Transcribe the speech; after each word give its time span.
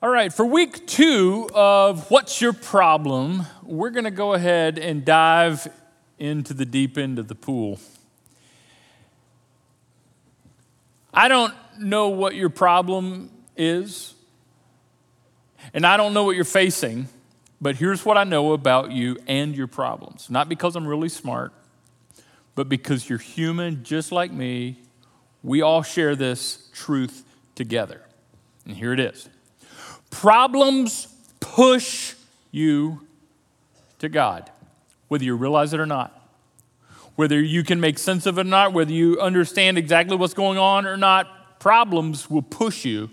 All 0.00 0.10
right, 0.10 0.32
for 0.32 0.44
week 0.46 0.86
two 0.86 1.50
of 1.52 2.08
What's 2.08 2.40
Your 2.40 2.52
Problem, 2.52 3.44
we're 3.64 3.90
going 3.90 4.04
to 4.04 4.12
go 4.12 4.32
ahead 4.32 4.78
and 4.78 5.04
dive 5.04 5.66
into 6.20 6.54
the 6.54 6.64
deep 6.64 6.96
end 6.96 7.18
of 7.18 7.26
the 7.26 7.34
pool. 7.34 7.80
I 11.12 11.26
don't 11.26 11.52
know 11.80 12.10
what 12.10 12.36
your 12.36 12.48
problem 12.48 13.32
is, 13.56 14.14
and 15.74 15.84
I 15.84 15.96
don't 15.96 16.14
know 16.14 16.22
what 16.22 16.36
you're 16.36 16.44
facing, 16.44 17.08
but 17.60 17.74
here's 17.74 18.04
what 18.04 18.16
I 18.16 18.22
know 18.22 18.52
about 18.52 18.92
you 18.92 19.18
and 19.26 19.52
your 19.56 19.66
problems. 19.66 20.30
Not 20.30 20.48
because 20.48 20.76
I'm 20.76 20.86
really 20.86 21.08
smart, 21.08 21.52
but 22.54 22.68
because 22.68 23.08
you're 23.08 23.18
human 23.18 23.82
just 23.82 24.12
like 24.12 24.30
me. 24.30 24.78
We 25.42 25.60
all 25.60 25.82
share 25.82 26.14
this 26.14 26.70
truth 26.72 27.24
together. 27.56 28.02
And 28.64 28.76
here 28.76 28.92
it 28.92 29.00
is. 29.00 29.28
Problems 30.10 31.08
push 31.40 32.14
you 32.50 33.06
to 33.98 34.08
God, 34.08 34.50
whether 35.08 35.24
you 35.24 35.36
realize 35.36 35.72
it 35.72 35.80
or 35.80 35.86
not. 35.86 36.14
Whether 37.16 37.40
you 37.40 37.64
can 37.64 37.80
make 37.80 37.98
sense 37.98 38.26
of 38.26 38.38
it 38.38 38.42
or 38.42 38.44
not, 38.44 38.72
whether 38.72 38.92
you 38.92 39.20
understand 39.20 39.76
exactly 39.76 40.16
what's 40.16 40.34
going 40.34 40.56
on 40.56 40.86
or 40.86 40.96
not, 40.96 41.58
problems 41.58 42.30
will 42.30 42.42
push 42.42 42.84
you 42.84 43.10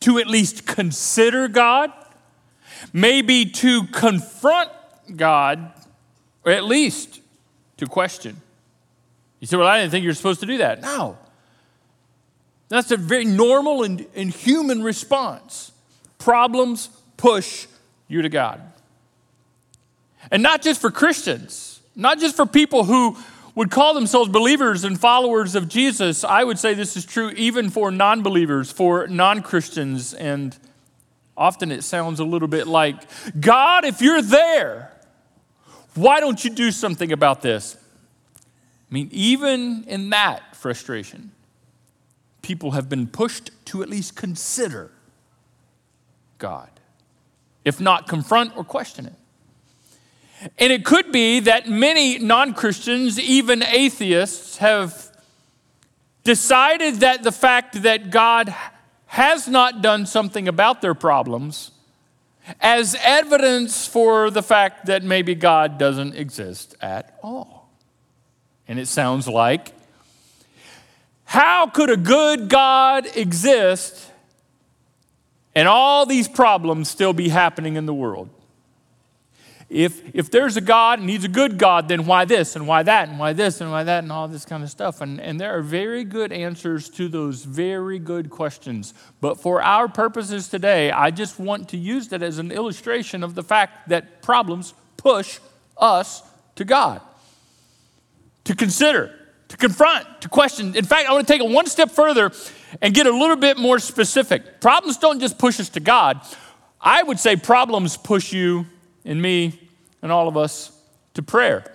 to 0.00 0.18
at 0.18 0.26
least 0.26 0.66
consider 0.66 1.46
God, 1.46 1.92
maybe 2.92 3.44
to 3.44 3.84
confront 3.88 4.70
God, 5.14 5.72
or 6.44 6.52
at 6.52 6.64
least 6.64 7.20
to 7.76 7.86
question. 7.86 8.40
You 9.40 9.46
say, 9.46 9.56
Well, 9.56 9.66
I 9.66 9.80
didn't 9.80 9.90
think 9.90 10.04
you 10.04 10.08
were 10.08 10.14
supposed 10.14 10.40
to 10.40 10.46
do 10.46 10.58
that. 10.58 10.80
No. 10.80 11.18
That's 12.68 12.90
a 12.90 12.96
very 12.96 13.24
normal 13.24 13.82
and, 13.82 14.06
and 14.14 14.30
human 14.30 14.82
response. 14.82 15.71
Problems 16.22 16.88
push 17.16 17.66
you 18.06 18.22
to 18.22 18.28
God. 18.28 18.60
And 20.30 20.40
not 20.40 20.62
just 20.62 20.80
for 20.80 20.92
Christians, 20.92 21.80
not 21.96 22.20
just 22.20 22.36
for 22.36 22.46
people 22.46 22.84
who 22.84 23.16
would 23.56 23.72
call 23.72 23.92
themselves 23.92 24.30
believers 24.30 24.84
and 24.84 25.00
followers 25.00 25.56
of 25.56 25.68
Jesus. 25.68 26.22
I 26.22 26.44
would 26.44 26.60
say 26.60 26.74
this 26.74 26.96
is 26.96 27.04
true 27.04 27.30
even 27.30 27.70
for 27.70 27.90
non 27.90 28.22
believers, 28.22 28.70
for 28.70 29.08
non 29.08 29.42
Christians. 29.42 30.14
And 30.14 30.56
often 31.36 31.72
it 31.72 31.82
sounds 31.82 32.20
a 32.20 32.24
little 32.24 32.46
bit 32.46 32.68
like, 32.68 33.02
God, 33.40 33.84
if 33.84 34.00
you're 34.00 34.22
there, 34.22 34.92
why 35.96 36.20
don't 36.20 36.42
you 36.44 36.50
do 36.50 36.70
something 36.70 37.10
about 37.10 37.42
this? 37.42 37.76
I 38.36 38.94
mean, 38.94 39.08
even 39.10 39.84
in 39.88 40.10
that 40.10 40.54
frustration, 40.54 41.32
people 42.42 42.70
have 42.70 42.88
been 42.88 43.08
pushed 43.08 43.50
to 43.66 43.82
at 43.82 43.88
least 43.88 44.14
consider 44.14 44.92
God, 46.42 46.68
if 47.64 47.80
not 47.80 48.08
confront 48.08 48.56
or 48.56 48.64
question 48.64 49.06
it. 49.06 49.14
And 50.58 50.72
it 50.72 50.84
could 50.84 51.12
be 51.12 51.38
that 51.38 51.68
many 51.68 52.18
non 52.18 52.52
Christians, 52.52 53.18
even 53.20 53.62
atheists, 53.62 54.56
have 54.56 55.16
decided 56.24 56.96
that 56.96 57.22
the 57.22 57.30
fact 57.30 57.82
that 57.82 58.10
God 58.10 58.52
has 59.06 59.46
not 59.46 59.82
done 59.82 60.04
something 60.04 60.48
about 60.48 60.82
their 60.82 60.94
problems 60.94 61.70
as 62.60 62.96
evidence 63.04 63.86
for 63.86 64.28
the 64.28 64.42
fact 64.42 64.86
that 64.86 65.04
maybe 65.04 65.36
God 65.36 65.78
doesn't 65.78 66.16
exist 66.16 66.74
at 66.80 67.16
all. 67.22 67.70
And 68.66 68.80
it 68.80 68.88
sounds 68.88 69.28
like 69.28 69.72
how 71.24 71.68
could 71.68 71.88
a 71.88 71.96
good 71.96 72.48
God 72.48 73.06
exist 73.16 74.11
and 75.54 75.68
all 75.68 76.06
these 76.06 76.28
problems 76.28 76.88
still 76.88 77.12
be 77.12 77.28
happening 77.28 77.76
in 77.76 77.86
the 77.86 77.94
world. 77.94 78.28
If, 79.68 80.14
if 80.14 80.30
there's 80.30 80.58
a 80.58 80.60
God 80.60 80.98
and 80.98 81.08
He's 81.08 81.24
a 81.24 81.28
good 81.28 81.56
God, 81.56 81.88
then 81.88 82.04
why 82.04 82.26
this 82.26 82.56
and 82.56 82.66
why 82.66 82.82
that 82.82 83.08
and 83.08 83.18
why 83.18 83.32
this 83.32 83.58
and 83.62 83.70
why 83.70 83.84
that 83.84 84.02
and 84.02 84.12
all 84.12 84.28
this 84.28 84.44
kind 84.44 84.62
of 84.62 84.68
stuff? 84.68 85.00
And, 85.00 85.18
and 85.18 85.40
there 85.40 85.56
are 85.56 85.62
very 85.62 86.04
good 86.04 86.30
answers 86.30 86.90
to 86.90 87.08
those 87.08 87.44
very 87.44 87.98
good 87.98 88.28
questions. 88.28 88.92
But 89.22 89.40
for 89.40 89.62
our 89.62 89.88
purposes 89.88 90.48
today, 90.48 90.90
I 90.90 91.10
just 91.10 91.38
want 91.38 91.70
to 91.70 91.78
use 91.78 92.08
that 92.08 92.22
as 92.22 92.36
an 92.36 92.52
illustration 92.52 93.24
of 93.24 93.34
the 93.34 93.42
fact 93.42 93.88
that 93.88 94.20
problems 94.20 94.74
push 94.98 95.38
us 95.78 96.22
to 96.56 96.66
God, 96.66 97.00
to 98.44 98.54
consider, 98.54 99.10
to 99.52 99.58
confront, 99.58 100.22
to 100.22 100.30
question. 100.30 100.74
In 100.74 100.84
fact, 100.86 101.06
I 101.08 101.12
want 101.12 101.26
to 101.26 101.32
take 101.32 101.42
it 101.42 101.50
one 101.50 101.66
step 101.66 101.90
further 101.90 102.32
and 102.80 102.94
get 102.94 103.06
a 103.06 103.10
little 103.10 103.36
bit 103.36 103.58
more 103.58 103.78
specific. 103.78 104.62
Problems 104.62 104.96
don't 104.96 105.20
just 105.20 105.36
push 105.36 105.60
us 105.60 105.68
to 105.70 105.80
God. 105.80 106.22
I 106.80 107.02
would 107.02 107.20
say 107.20 107.36
problems 107.36 107.98
push 107.98 108.32
you 108.32 108.64
and 109.04 109.20
me 109.20 109.60
and 110.00 110.10
all 110.10 110.26
of 110.26 110.38
us 110.38 110.72
to 111.14 111.22
prayer. 111.22 111.70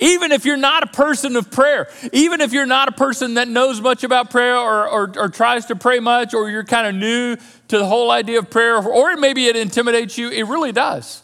Even 0.00 0.32
if 0.32 0.44
you're 0.44 0.56
not 0.56 0.82
a 0.82 0.88
person 0.88 1.36
of 1.36 1.52
prayer, 1.52 1.88
even 2.12 2.40
if 2.40 2.52
you're 2.52 2.66
not 2.66 2.88
a 2.88 2.92
person 2.92 3.34
that 3.34 3.46
knows 3.46 3.80
much 3.80 4.02
about 4.02 4.30
prayer 4.30 4.56
or, 4.56 4.88
or, 4.88 5.12
or 5.16 5.28
tries 5.28 5.66
to 5.66 5.76
pray 5.76 6.00
much, 6.00 6.34
or 6.34 6.50
you're 6.50 6.64
kind 6.64 6.88
of 6.88 6.94
new 6.96 7.36
to 7.68 7.78
the 7.78 7.86
whole 7.86 8.10
idea 8.10 8.40
of 8.40 8.50
prayer, 8.50 8.82
or 8.82 9.16
maybe 9.16 9.46
it 9.46 9.54
intimidates 9.54 10.18
you, 10.18 10.30
it 10.30 10.42
really 10.44 10.72
does. 10.72 11.22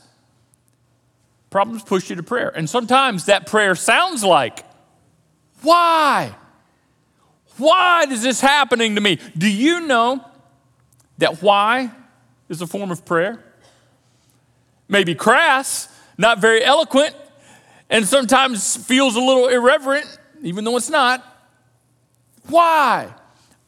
Problems 1.48 1.82
push 1.82 2.08
you 2.08 2.14
to 2.14 2.22
prayer. 2.22 2.50
And 2.54 2.70
sometimes 2.70 3.24
that 3.24 3.48
prayer 3.48 3.74
sounds 3.74 4.22
like, 4.22 4.64
Why? 5.62 6.34
Why 7.56 8.04
is 8.08 8.22
this 8.22 8.40
happening 8.40 8.94
to 8.94 9.00
me? 9.00 9.18
Do 9.36 9.48
you 9.48 9.86
know 9.86 10.24
that 11.18 11.42
why 11.42 11.90
is 12.48 12.62
a 12.62 12.66
form 12.66 12.90
of 12.90 13.04
prayer? 13.04 13.42
Maybe 14.88 15.14
crass, 15.14 15.88
not 16.16 16.40
very 16.40 16.64
eloquent, 16.64 17.14
and 17.88 18.06
sometimes 18.06 18.76
feels 18.76 19.16
a 19.16 19.20
little 19.20 19.48
irreverent, 19.48 20.06
even 20.42 20.64
though 20.64 20.76
it's 20.76 20.90
not. 20.90 21.24
Why? 22.48 23.12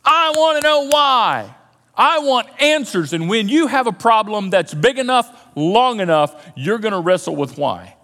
I 0.05 0.33
want 0.37 0.63
to 0.63 0.69
know 0.69 0.89
why. 0.89 1.55
I 1.95 2.21
want 2.21 2.49
answers. 2.61 3.13
And 3.13 3.29
when 3.29 3.49
you 3.49 3.67
have 3.67 3.87
a 3.87 3.93
problem 3.93 4.51
that's 4.51 4.75
big 4.75 4.99
enough, 4.99 5.51
long 5.55 6.01
enough, 6.01 6.53
you're 6.57 6.79
going 6.79 6.93
to 6.93 7.01
wrestle 7.01 7.37
with 7.37 7.59
why. 7.59 7.97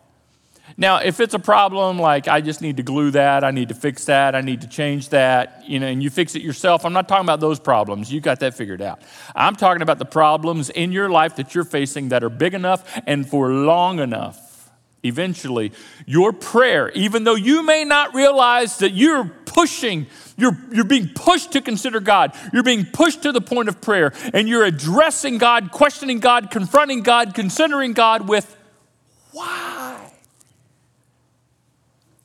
Now, 0.80 0.98
if 0.98 1.18
it's 1.18 1.34
a 1.34 1.40
problem 1.40 1.98
like 1.98 2.28
I 2.28 2.40
just 2.40 2.62
need 2.62 2.76
to 2.76 2.84
glue 2.84 3.10
that, 3.10 3.42
I 3.42 3.50
need 3.50 3.70
to 3.70 3.74
fix 3.74 4.04
that, 4.04 4.36
I 4.36 4.42
need 4.42 4.60
to 4.60 4.68
change 4.68 5.08
that, 5.08 5.64
you 5.66 5.80
know, 5.80 5.88
and 5.88 6.00
you 6.00 6.08
fix 6.08 6.36
it 6.36 6.42
yourself, 6.42 6.84
I'm 6.84 6.92
not 6.92 7.08
talking 7.08 7.24
about 7.24 7.40
those 7.40 7.58
problems. 7.58 8.12
You 8.12 8.20
got 8.20 8.38
that 8.40 8.54
figured 8.54 8.80
out. 8.80 9.02
I'm 9.34 9.56
talking 9.56 9.82
about 9.82 9.98
the 9.98 10.04
problems 10.04 10.70
in 10.70 10.92
your 10.92 11.10
life 11.10 11.34
that 11.34 11.52
you're 11.52 11.64
facing 11.64 12.10
that 12.10 12.22
are 12.22 12.30
big 12.30 12.54
enough 12.54 13.00
and 13.08 13.28
for 13.28 13.50
long 13.50 13.98
enough. 13.98 14.70
Eventually, 15.02 15.72
your 16.06 16.32
prayer, 16.32 16.90
even 16.90 17.24
though 17.24 17.34
you 17.34 17.64
may 17.64 17.82
not 17.82 18.14
realize 18.14 18.78
that 18.78 18.92
you're 18.92 19.24
pushing, 19.46 20.06
you're, 20.36 20.56
you're 20.70 20.84
being 20.84 21.08
pushed 21.12 21.52
to 21.52 21.60
consider 21.60 21.98
God, 21.98 22.36
you're 22.52 22.62
being 22.62 22.84
pushed 22.84 23.24
to 23.24 23.32
the 23.32 23.40
point 23.40 23.68
of 23.68 23.80
prayer, 23.80 24.12
and 24.32 24.48
you're 24.48 24.64
addressing 24.64 25.38
God, 25.38 25.72
questioning 25.72 26.20
God, 26.20 26.52
confronting 26.52 27.02
God, 27.02 27.34
considering 27.34 27.94
God 27.94 28.28
with 28.28 28.56
why? 29.32 30.07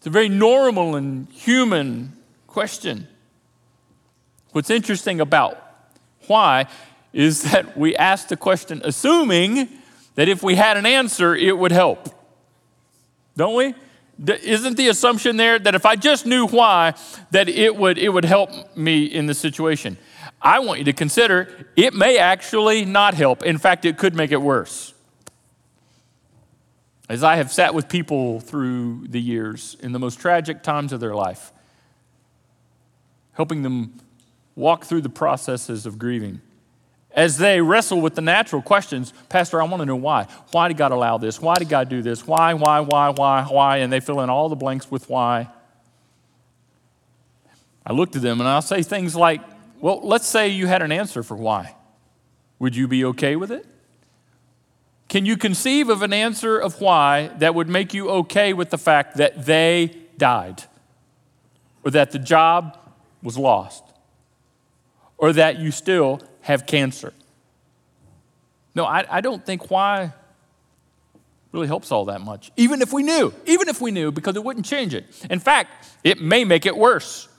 It's 0.04 0.08
a 0.10 0.10
very 0.10 0.28
normal 0.28 0.98
and 0.98 1.30
human 1.30 2.12
question. 2.46 3.08
What's 4.52 4.70
interesting 4.70 5.22
about 5.22 5.58
why 6.28 6.66
is 7.14 7.44
that 7.44 7.78
we 7.78 7.96
ask 7.96 8.28
the 8.28 8.36
question 8.36 8.82
assuming 8.84 9.70
that 10.16 10.28
if 10.28 10.44
we 10.44 10.56
had 10.56 10.76
an 10.76 10.86
answer, 10.86 11.34
it 11.34 11.58
would 11.58 11.72
help. 11.72 12.10
Don't 13.38 13.56
we? 13.56 13.76
Isn't 14.28 14.76
the 14.76 14.90
assumption 14.90 15.38
there 15.38 15.58
that 15.58 15.74
if 15.74 15.86
I 15.86 15.96
just 15.96 16.26
knew 16.26 16.48
why, 16.48 16.96
that 17.32 17.48
it 17.48 17.78
would, 17.78 17.98
it 17.98 18.10
would 18.10 18.26
help 18.26 18.76
me 18.76 19.06
in 19.06 19.28
the 19.28 19.34
situation? 19.34 19.98
I 20.42 20.60
want 20.60 20.80
you 20.80 20.86
to 20.86 20.94
consider 20.94 21.48
it 21.78 21.94
may 21.94 22.18
actually 22.18 22.84
not 22.84 23.14
help. 23.14 23.42
In 23.44 23.58
fact, 23.58 23.86
it 23.86 23.98
could 23.98 24.16
make 24.16 24.34
it 24.34 24.42
worse. 24.42 24.93
As 27.10 27.24
I 27.24 27.36
have 27.36 27.52
sat 27.52 27.74
with 27.74 27.90
people 27.90 28.40
through 28.40 29.08
the 29.08 29.20
years 29.20 29.76
in 29.82 29.92
the 29.92 30.00
most 30.00 30.20
tragic 30.20 30.64
times 30.64 30.94
of 30.94 31.00
their 31.00 31.14
life, 31.14 31.52
helping 33.34 33.62
them 33.62 34.00
walk 34.56 34.86
through 34.86 35.02
the 35.02 35.10
processes 35.10 35.86
of 35.86 35.98
grieving. 35.98 36.42
As 37.12 37.38
they 37.38 37.62
wrestle 37.62 38.02
with 38.02 38.16
the 38.16 38.22
natural 38.22 38.62
questions, 38.62 39.14
Pastor, 39.30 39.62
I 39.62 39.66
want 39.66 39.82
to 39.82 39.86
know 39.86 39.96
why. 39.96 40.28
Why 40.52 40.68
did 40.68 40.78
God 40.78 40.92
allow 40.92 41.18
this? 41.18 41.40
Why 41.40 41.56
did 41.56 41.70
God 41.70 41.90
do 41.90 42.02
this? 42.02 42.26
Why, 42.26 42.54
why, 42.54 42.80
why, 42.80 43.10
why, 43.10 43.44
why? 43.44 43.78
And 43.78 43.94
they 43.94 44.00
fill 44.00 44.22
in 44.22 44.30
all 44.30 44.50
the 44.50 44.56
blanks 44.56 44.90
with 44.90 45.10
why. 45.10 45.50
I 47.86 47.94
look 47.94 48.14
to 48.14 48.20
them 48.20 48.40
and 48.40 48.48
I'll 48.48 48.62
say 48.62 48.82
things 48.82 49.16
like, 49.16 49.42
Well, 49.80 50.00
let's 50.02 50.28
say 50.28 50.50
you 50.50 50.68
had 50.68 50.82
an 50.82 50.92
answer 50.92 51.22
for 51.22 51.36
why. 51.36 51.76
Would 52.60 52.76
you 52.76 52.88
be 52.88 53.06
okay 53.06 53.36
with 53.36 53.52
it? 53.52 53.66
Can 55.10 55.26
you 55.26 55.38
conceive 55.38 55.90
of 55.90 56.02
an 56.02 56.14
answer 56.14 56.58
of 56.58 56.82
why 56.82 57.28
that 57.38 57.54
would 57.54 57.70
make 57.70 57.94
you 57.94 58.10
okay 58.10 58.54
with 58.54 58.70
the 58.70 58.78
fact 58.78 59.18
that 59.18 59.46
they 59.46 59.96
died? 60.18 60.64
Or 61.84 61.92
that 61.92 62.12
the 62.12 62.20
job 62.20 62.78
was 63.22 63.38
lost? 63.38 63.84
Or 65.18 65.34
that 65.34 65.60
you 65.60 65.72
still 65.72 66.22
have 66.42 66.66
cancer? 66.66 67.14
No, 68.76 68.86
I, 68.86 69.06
I 69.10 69.22
don't 69.22 69.46
think 69.46 69.70
why 69.70 70.14
really 71.52 71.68
helps 71.68 71.92
all 71.92 72.06
that 72.06 72.22
much. 72.22 72.52
Even 72.58 72.82
if 72.82 72.92
we 72.92 73.04
knew, 73.04 73.32
even 73.46 73.70
if 73.70 73.80
we 73.80 73.92
knew, 73.92 74.12
because 74.12 74.36
it 74.36 74.44
wouldn't 74.44 74.66
change 74.66 74.94
it. 74.94 75.06
In 75.30 75.40
fact, 75.40 75.88
it 76.04 76.20
may 76.20 76.44
make 76.44 76.66
it 76.66 76.76
worse. 76.76 77.30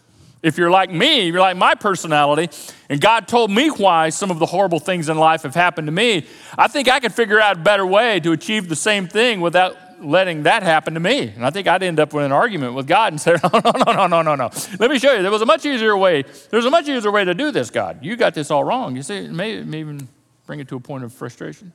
If 0.44 0.58
you're 0.58 0.70
like 0.70 0.90
me, 0.90 1.28
you're 1.28 1.40
like 1.40 1.56
my 1.56 1.74
personality, 1.74 2.50
and 2.90 3.00
God 3.00 3.26
told 3.26 3.50
me 3.50 3.68
why 3.68 4.10
some 4.10 4.30
of 4.30 4.38
the 4.38 4.44
horrible 4.44 4.78
things 4.78 5.08
in 5.08 5.16
life 5.16 5.42
have 5.42 5.54
happened 5.54 5.86
to 5.86 5.92
me, 5.92 6.26
I 6.58 6.68
think 6.68 6.86
I 6.86 7.00
could 7.00 7.14
figure 7.14 7.40
out 7.40 7.56
a 7.56 7.60
better 7.60 7.86
way 7.86 8.20
to 8.20 8.32
achieve 8.32 8.68
the 8.68 8.76
same 8.76 9.08
thing 9.08 9.40
without 9.40 9.74
letting 10.04 10.42
that 10.42 10.62
happen 10.62 10.92
to 10.92 11.00
me. 11.00 11.28
And 11.28 11.46
I 11.46 11.50
think 11.50 11.66
I'd 11.66 11.82
end 11.82 11.98
up 11.98 12.12
with 12.12 12.26
an 12.26 12.32
argument 12.32 12.74
with 12.74 12.86
God 12.86 13.14
and 13.14 13.18
say, 13.18 13.36
no, 13.42 13.48
no, 13.64 13.70
no, 13.70 13.92
no, 13.92 14.06
no, 14.06 14.20
no, 14.20 14.34
no. 14.34 14.50
Let 14.78 14.90
me 14.90 14.98
show 14.98 15.14
you. 15.14 15.22
There 15.22 15.30
was 15.30 15.40
a 15.40 15.46
much 15.46 15.64
easier 15.64 15.96
way. 15.96 16.24
There's 16.50 16.66
a 16.66 16.70
much 16.70 16.90
easier 16.90 17.10
way 17.10 17.24
to 17.24 17.32
do 17.32 17.50
this, 17.50 17.70
God. 17.70 18.04
You 18.04 18.14
got 18.14 18.34
this 18.34 18.50
all 18.50 18.64
wrong. 18.64 18.96
You 18.96 19.02
see, 19.02 19.16
it 19.16 19.32
may, 19.32 19.52
it 19.52 19.66
may 19.66 19.80
even 19.80 20.08
bring 20.46 20.60
it 20.60 20.68
to 20.68 20.76
a 20.76 20.80
point 20.80 21.04
of 21.04 21.12
frustration. 21.14 21.72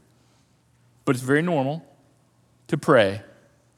But 1.05 1.15
it's 1.15 1.25
very 1.25 1.41
normal 1.41 1.83
to 2.67 2.77
pray 2.77 3.23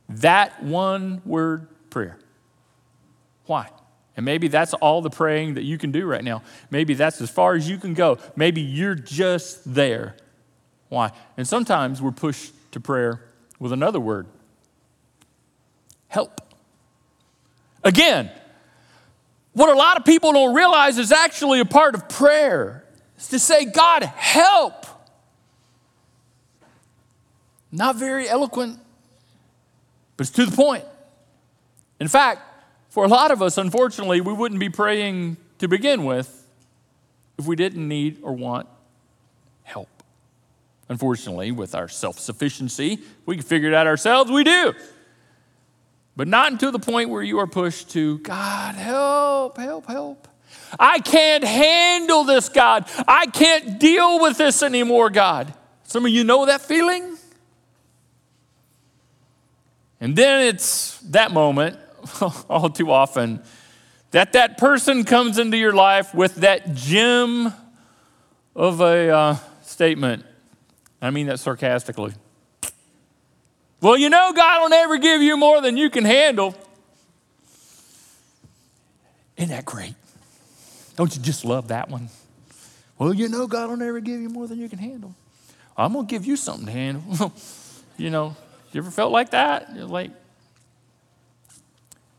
that 0.10 0.62
one 0.62 1.22
word 1.26 1.70
prayer. 1.90 2.20
Why? 3.46 3.70
And 4.18 4.26
maybe 4.26 4.48
that's 4.48 4.74
all 4.76 5.02
the 5.02 5.10
praying 5.10 5.54
that 5.54 5.64
you 5.64 5.78
can 5.78 5.92
do 5.92 6.06
right 6.06 6.24
now. 6.24 6.44
Maybe 6.70 6.94
that's 6.94 7.22
as 7.22 7.30
far 7.30 7.56
as 7.56 7.70
you 7.70 7.78
can 7.78 7.94
go. 7.94 8.18
Maybe 8.36 8.62
you're 8.62 8.96
just 8.96 9.74
there. 9.74 10.18
Why? 10.90 11.12
And 11.38 11.48
sometimes 11.48 12.02
we're 12.02 12.12
pushed 12.12 12.54
to 12.74 12.80
prayer 12.80 13.22
with 13.60 13.72
another 13.72 14.00
word 14.00 14.28
help. 16.12 16.42
Again, 17.86 18.30
what 19.54 19.70
a 19.70 19.74
lot 19.74 19.98
of 19.98 20.04
people 20.04 20.34
don't 20.34 20.54
realize 20.54 20.98
is 20.98 21.12
actually 21.12 21.62
a 21.62 21.66
part 21.66 21.96
of 21.96 22.10
prayer. 22.10 22.84
Is 23.18 23.30
to 23.30 23.40
say, 23.40 23.66
God, 23.66 24.04
help. 24.04 24.86
Not 27.72 27.96
very 27.96 28.28
eloquent, 28.28 28.80
but 30.18 30.28
it's 30.28 30.36
to 30.36 30.46
the 30.46 30.56
point. 30.56 30.84
In 32.00 32.10
fact, 32.10 32.42
for 32.92 33.06
a 33.06 33.08
lot 33.08 33.32
of 33.32 33.42
us, 33.42 33.58
unfortunately, 33.58 34.20
we 34.20 34.34
wouldn't 34.34 34.60
be 34.60 34.70
praying 34.70 35.38
to 35.60 35.70
begin 35.70 36.04
with 36.04 36.46
if 37.40 37.46
we 37.46 37.56
didn't 37.56 37.88
need 37.88 38.20
or 38.22 38.34
want 38.34 38.68
help. 39.64 39.88
Unfortunately, 40.90 41.54
with 41.54 41.74
our 41.74 41.88
self 41.88 42.20
sufficiency, 42.20 43.00
we 43.26 43.38
can 43.38 43.46
figure 43.46 43.70
it 43.70 43.74
out 43.74 43.88
ourselves, 43.88 44.30
we 44.30 44.44
do. 44.44 44.74
But 46.18 46.28
not 46.28 46.52
until 46.52 46.74
the 46.74 46.80
point 46.80 47.10
where 47.10 47.24
you 47.24 47.40
are 47.40 47.48
pushed 47.48 47.92
to, 47.92 48.18
God, 48.20 48.76
help, 48.76 49.58
help, 49.58 49.88
help. 49.88 50.28
I 50.78 51.00
can't 51.00 51.46
handle 51.46 52.26
this, 52.26 52.50
God. 52.50 52.90
I 53.08 53.28
can't 53.28 53.80
deal 53.80 54.20
with 54.20 54.38
this 54.38 54.62
anymore, 54.62 55.10
God. 55.10 55.54
Some 55.86 56.06
of 56.06 56.12
you 56.12 56.26
know 56.26 56.46
that 56.46 56.60
feeling? 56.60 57.18
And 60.02 60.14
then 60.14 60.46
it's 60.48 61.00
that 61.04 61.32
moment 61.32 61.78
all 62.50 62.70
too 62.70 62.92
often 62.92 63.42
that 64.12 64.34
that 64.34 64.58
person 64.58 65.04
comes 65.04 65.38
into 65.40 65.58
your 65.58 65.74
life 65.74 66.14
with 66.14 66.36
that 66.36 66.74
gem 66.76 67.54
of 68.56 68.82
a 68.82 69.10
uh, 69.10 69.36
statement. 69.64 70.26
I 71.02 71.10
mean 71.10 71.28
that 71.28 71.40
sarcastically. 71.40 72.14
Well, 73.80 73.98
you 73.98 74.10
know, 74.10 74.32
God 74.34 74.62
will 74.62 74.70
never 74.70 74.98
give 74.98 75.22
you 75.22 75.38
more 75.38 75.62
than 75.62 75.76
you 75.76 75.90
can 75.90 76.06
handle. 76.06 76.56
Isn't 79.38 79.50
that 79.50 79.66
great? 79.66 79.96
Don't 80.98 81.16
you 81.16 81.22
just 81.22 81.44
love 81.44 81.70
that 81.70 81.90
one? 81.90 82.10
Well, 83.00 83.14
you 83.14 83.28
know, 83.28 83.48
God 83.48 83.70
will 83.70 83.78
never 83.78 84.00
give 84.00 84.22
you 84.22 84.30
more 84.30 84.48
than 84.48 84.60
you 84.60 84.70
can 84.70 84.78
handle. 84.78 85.16
I'm 85.76 85.94
going 85.94 86.06
to 86.06 86.12
give 86.12 86.26
you 86.26 86.36
something 86.36 86.68
to 86.68 86.72
handle. 86.72 87.34
you 87.98 88.12
know, 88.12 88.36
you 88.72 88.82
ever 88.82 88.92
felt 88.92 89.12
like 89.12 89.32
that? 89.32 89.76
You're 89.76 89.86
like, 89.86 90.12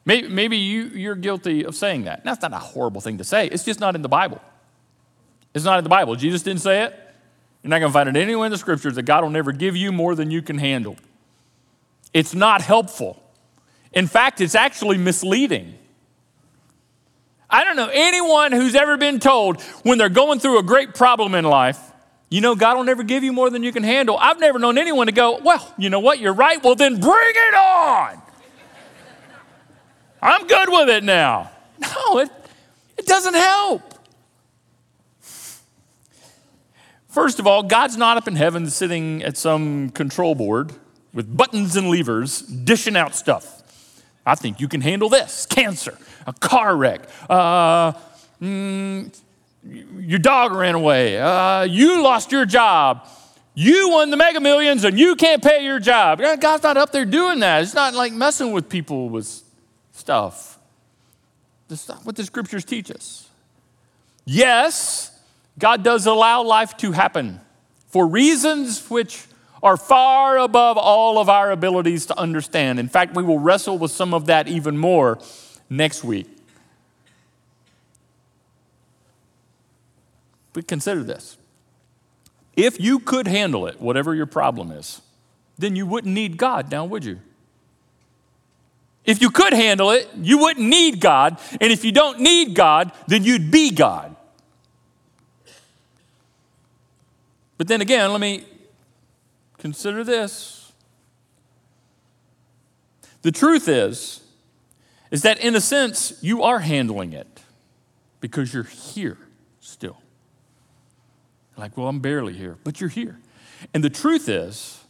Maybe, 0.05 0.29
maybe 0.29 0.57
you, 0.57 0.85
you're 0.85 1.15
guilty 1.15 1.65
of 1.65 1.77
saying 1.77 2.05
that. 2.05 2.25
That's 2.25 2.43
not 2.43 2.53
a 2.53 2.59
horrible 2.59 3.01
thing 3.01 3.19
to 3.19 3.25
say. 3.25 3.47
It's 3.47 3.65
just 3.65 3.81
not 3.81 3.95
in 3.95 4.03
the 4.03 4.09
Bible. 4.09 4.41
It's 5.55 5.65
not 5.65 5.79
in 5.79 5.85
the 5.85 5.91
Bible. 5.91 6.17
Jesus 6.17 6.43
didn't 6.43 6.61
say 6.61 6.83
it. 6.85 6.99
You're 7.63 7.71
not 7.71 7.79
going 7.79 7.91
to 7.91 7.93
find 7.93 8.09
it 8.09 8.17
anywhere 8.17 8.47
in 8.47 8.53
the 8.53 8.59
scriptures 8.59 8.97
that 8.97 9.05
God 9.05 9.23
will 9.23 9.31
never 9.31 9.53
give 9.53 9.77
you 9.77 9.93
more 9.93 10.15
than 10.15 10.31
you 10.31 10.43
can 10.43 10.59
handle. 10.59 10.97
It's 12.13 12.35
not 12.35 12.63
helpful. 12.63 13.23
In 13.93 14.07
fact, 14.07 14.41
it's 14.41 14.55
actually 14.55 14.99
misleading. 14.99 15.75
I 17.49 17.65
don't 17.65 17.77
know 17.77 17.91
anyone 17.93 18.51
who's 18.53 18.75
ever 18.75 18.97
been 18.97 19.21
told 19.21 19.61
when 19.83 19.99
they're 19.99 20.09
going 20.09 20.41
through 20.41 20.59
a 20.59 20.63
great 20.63 20.95
problem 20.95 21.35
in 21.35 21.45
life, 21.45 21.79
you 22.31 22.41
know, 22.41 22.55
God 22.55 22.79
will 22.79 22.85
never 22.85 23.03
give 23.03 23.23
you 23.23 23.33
more 23.33 23.51
than 23.51 23.63
you 23.63 23.73
can 23.73 23.83
handle. 23.83 24.17
I've 24.19 24.41
never 24.41 24.59
known 24.59 24.79
anyone 24.79 25.07
to 25.07 25.13
go, 25.13 25.39
well, 25.45 25.73
you 25.77 25.91
know 25.91 26.01
what, 26.01 26.19
you're 26.19 26.33
right. 26.33 26.63
Well, 26.65 26.75
then 26.75 26.99
bring 26.99 27.13
it 27.13 27.55
on. 27.55 28.23
Good 30.65 30.73
with 30.73 30.89
it 30.91 31.03
now. 31.03 31.51
No, 31.81 32.19
it, 32.21 32.31
it 32.97 33.07
doesn't 33.07 33.35
help. 33.35 33.83
First 37.09 37.41
of 37.41 37.49
all, 37.49 37.65
God's 37.65 37.97
not 37.97 38.17
up 38.17 38.29
in 38.29 38.37
heaven 38.37 38.71
sitting 38.71 39.25
at 39.25 39.37
some 39.37 39.91
control 39.91 40.37
board 40.37 40.73
with 41.13 41.37
buttons 41.37 41.75
and 41.75 41.91
levers 41.91 42.43
dishing 42.43 42.97
out 42.97 43.17
stuff. 43.17 43.63
I 44.25 44.37
think 44.37 44.61
you 44.61 44.69
can 44.69 44.83
handle 44.83 45.09
this 45.09 45.47
cancer, 45.47 45.99
a 46.29 46.33
car 46.33 46.77
wreck, 46.77 47.09
uh, 47.29 47.93
mm, 48.41 49.13
your 49.65 50.21
dog 50.21 50.53
ran 50.53 50.77
away, 50.77 51.19
uh, 51.19 51.63
you 51.63 52.05
lost 52.05 52.31
your 52.31 52.47
job, 52.47 53.09
you 53.55 53.91
won 53.91 54.11
the 54.11 54.17
mega 54.17 54.39
millions 54.39 54.85
and 54.85 54.97
you 54.97 55.17
can't 55.17 55.43
pay 55.43 55.65
your 55.65 55.81
job. 55.81 56.21
God's 56.39 56.63
not 56.63 56.77
up 56.77 56.93
there 56.93 57.05
doing 57.05 57.41
that. 57.41 57.65
It's 57.65 57.75
not 57.75 57.95
like 57.95 58.13
messing 58.13 58.53
with 58.53 58.69
people 58.69 59.09
with 59.09 59.43
stuff. 59.91 60.52
That's 61.73 61.89
not 61.89 62.05
what 62.05 62.17
the 62.17 62.25
scriptures 62.25 62.67
teach 62.67 62.91
us. 62.91 63.31
Yes, 64.27 65.11
God 65.59 65.83
does 65.83 66.05
allow 66.05 66.43
life 66.43 66.77
to 66.79 66.93
happen 66.93 67.41
for 67.89 68.07
reasons 68.07 68.91
which 68.91 69.25
are 69.63 69.79
far 69.79 70.37
above 70.37 70.77
all 70.77 71.19
of 71.19 71.31
our 71.31 71.51
abilities 71.51 72.05
to 72.07 72.19
understand. 72.19 72.79
In 72.79 72.91
fact, 72.91 73.17
we 73.17 73.23
will 73.23 73.39
wrestle 73.39 73.79
with 73.79 73.91
some 73.91 74.13
of 74.13 74.27
that 74.27 74.49
even 74.49 74.77
more 74.77 75.19
next 75.71 76.05
week. 76.05 76.29
But 80.53 80.69
consider 80.69 81.03
this 81.03 81.39
if 82.55 82.79
you 82.79 82.99
could 82.99 83.27
handle 83.27 83.67
it, 83.67 83.81
whatever 83.81 84.15
your 84.15 84.27
problem 84.27 84.71
is, 84.71 85.01
then 85.57 85.75
you 85.75 85.87
wouldn't 85.87 86.13
need 86.13 86.37
God 86.37 86.71
now, 86.71 86.85
would 86.85 87.07
you? 87.07 87.21
If 89.05 89.21
you 89.21 89.31
could 89.31 89.53
handle 89.53 89.91
it, 89.91 90.09
you 90.17 90.39
wouldn't 90.39 90.67
need 90.67 91.01
God. 91.01 91.41
And 91.61 91.73
if 91.73 91.85
you 91.85 91.93
don't 91.93 92.21
need 92.21 92.55
God, 92.55 92.93
then 93.09 93.25
you'd 93.25 93.51
be 93.51 93.71
God. 93.71 94.15
But 97.59 97.69
then 97.69 97.81
again, 97.81 98.11
let 98.13 98.21
me 98.21 98.45
consider 99.59 100.05
this. 100.05 100.73
The 103.23 103.33
truth 103.33 103.69
is, 103.69 104.21
is 105.11 105.23
that 105.23 105.39
in 105.41 105.55
a 105.55 105.61
sense, 105.61 106.15
you 106.21 106.43
are 106.43 106.61
handling 106.61 107.13
it 107.13 107.43
because 108.21 108.53
you're 108.53 108.65
here 108.65 109.19
still. 109.61 109.99
Like, 111.57 111.77
well, 111.77 111.89
I'm 111.89 112.01
barely 112.01 112.33
here, 112.33 112.57
but 112.65 112.81
you're 112.81 112.91
here. 112.91 113.19
And 113.75 113.85
the 113.85 113.91
truth 113.91 114.29
is 114.29 114.83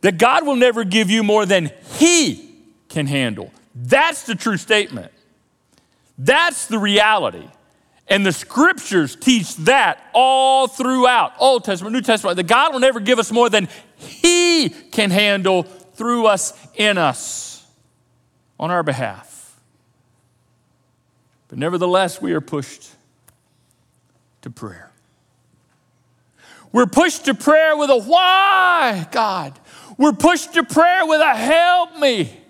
that 0.00 0.16
God 0.16 0.46
will 0.46 0.56
never 0.56 0.84
give 0.84 1.10
you 1.10 1.22
more 1.22 1.44
than 1.44 1.72
He 1.98 2.53
can 2.94 3.06
handle. 3.06 3.52
That's 3.74 4.22
the 4.22 4.36
true 4.36 4.56
statement. 4.56 5.12
That's 6.16 6.68
the 6.68 6.78
reality. 6.78 7.48
And 8.06 8.24
the 8.24 8.32
scriptures 8.32 9.16
teach 9.16 9.56
that 9.56 9.98
all 10.14 10.68
throughout 10.68 11.32
Old 11.40 11.64
Testament, 11.64 11.92
New 11.92 12.02
Testament. 12.02 12.36
That 12.36 12.46
God 12.46 12.72
will 12.72 12.80
never 12.80 13.00
give 13.00 13.18
us 13.18 13.32
more 13.32 13.50
than 13.50 13.68
He 13.96 14.68
can 14.68 15.10
handle 15.10 15.64
through 15.64 16.26
us, 16.26 16.54
in 16.76 16.96
us, 16.96 17.66
on 18.60 18.70
our 18.70 18.84
behalf. 18.84 19.60
But 21.48 21.58
nevertheless, 21.58 22.22
we 22.22 22.32
are 22.32 22.40
pushed 22.40 22.88
to 24.42 24.50
prayer. 24.50 24.92
We're 26.70 26.86
pushed 26.86 27.24
to 27.24 27.34
prayer 27.34 27.76
with 27.76 27.90
a 27.90 27.98
why, 27.98 29.08
God. 29.10 29.58
We're 29.98 30.12
pushed 30.12 30.54
to 30.54 30.62
prayer 30.62 31.06
with 31.06 31.20
a 31.20 31.34
help 31.34 31.98
me. 31.98 32.43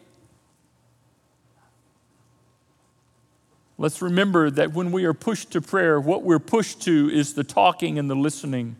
Let's 3.84 4.00
remember 4.00 4.48
that 4.48 4.72
when 4.72 4.92
we 4.92 5.04
are 5.04 5.12
pushed 5.12 5.50
to 5.50 5.60
prayer, 5.60 6.00
what 6.00 6.22
we're 6.22 6.38
pushed 6.38 6.80
to 6.84 7.10
is 7.12 7.34
the 7.34 7.44
talking 7.44 7.98
and 7.98 8.08
the 8.08 8.14
listening. 8.14 8.76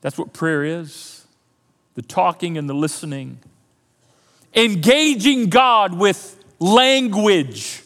That's 0.00 0.16
what 0.16 0.32
prayer 0.32 0.64
is 0.64 1.26
the 1.96 2.00
talking 2.00 2.56
and 2.56 2.66
the 2.66 2.72
listening. 2.72 3.40
Engaging 4.54 5.50
God 5.50 5.92
with 5.98 6.42
language 6.58 7.82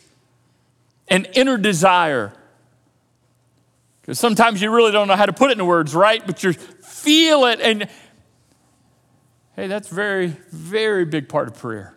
and 1.08 1.28
inner 1.34 1.58
desire. 1.58 2.32
Because 4.00 4.20
sometimes 4.20 4.62
you 4.62 4.70
really 4.70 4.92
don't 4.92 5.08
know 5.08 5.16
how 5.16 5.26
to 5.26 5.32
put 5.32 5.50
it 5.50 5.58
in 5.58 5.66
words, 5.66 5.96
right? 5.96 6.24
But 6.24 6.44
you 6.44 6.52
feel 6.52 7.46
it. 7.46 7.58
And 7.60 7.88
hey, 9.56 9.66
that's 9.66 9.88
very, 9.88 10.28
very 10.52 11.04
big 11.04 11.28
part 11.28 11.48
of 11.48 11.58
prayer. 11.58 11.96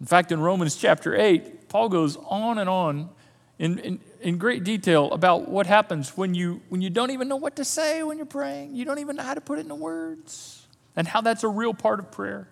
In 0.00 0.06
fact, 0.06 0.32
in 0.32 0.40
Romans 0.40 0.76
chapter 0.76 1.14
8, 1.14 1.65
Paul 1.68 1.88
goes 1.88 2.16
on 2.16 2.58
and 2.58 2.68
on 2.68 3.10
in, 3.58 3.78
in, 3.78 4.00
in, 4.20 4.38
great 4.38 4.64
detail 4.64 5.10
about 5.12 5.48
what 5.48 5.66
happens 5.66 6.16
when 6.16 6.34
you, 6.34 6.60
when 6.68 6.82
you 6.82 6.90
don't 6.90 7.10
even 7.10 7.26
know 7.26 7.36
what 7.36 7.56
to 7.56 7.64
say 7.64 8.02
when 8.02 8.18
you're 8.18 8.26
praying. 8.26 8.74
You 8.74 8.84
don't 8.84 8.98
even 8.98 9.16
know 9.16 9.22
how 9.22 9.34
to 9.34 9.40
put 9.40 9.58
it 9.58 9.62
into 9.62 9.74
words, 9.74 10.66
and 10.94 11.08
how 11.08 11.22
that's 11.22 11.42
a 11.42 11.48
real 11.48 11.72
part 11.72 11.98
of 11.98 12.10
prayer. 12.10 12.48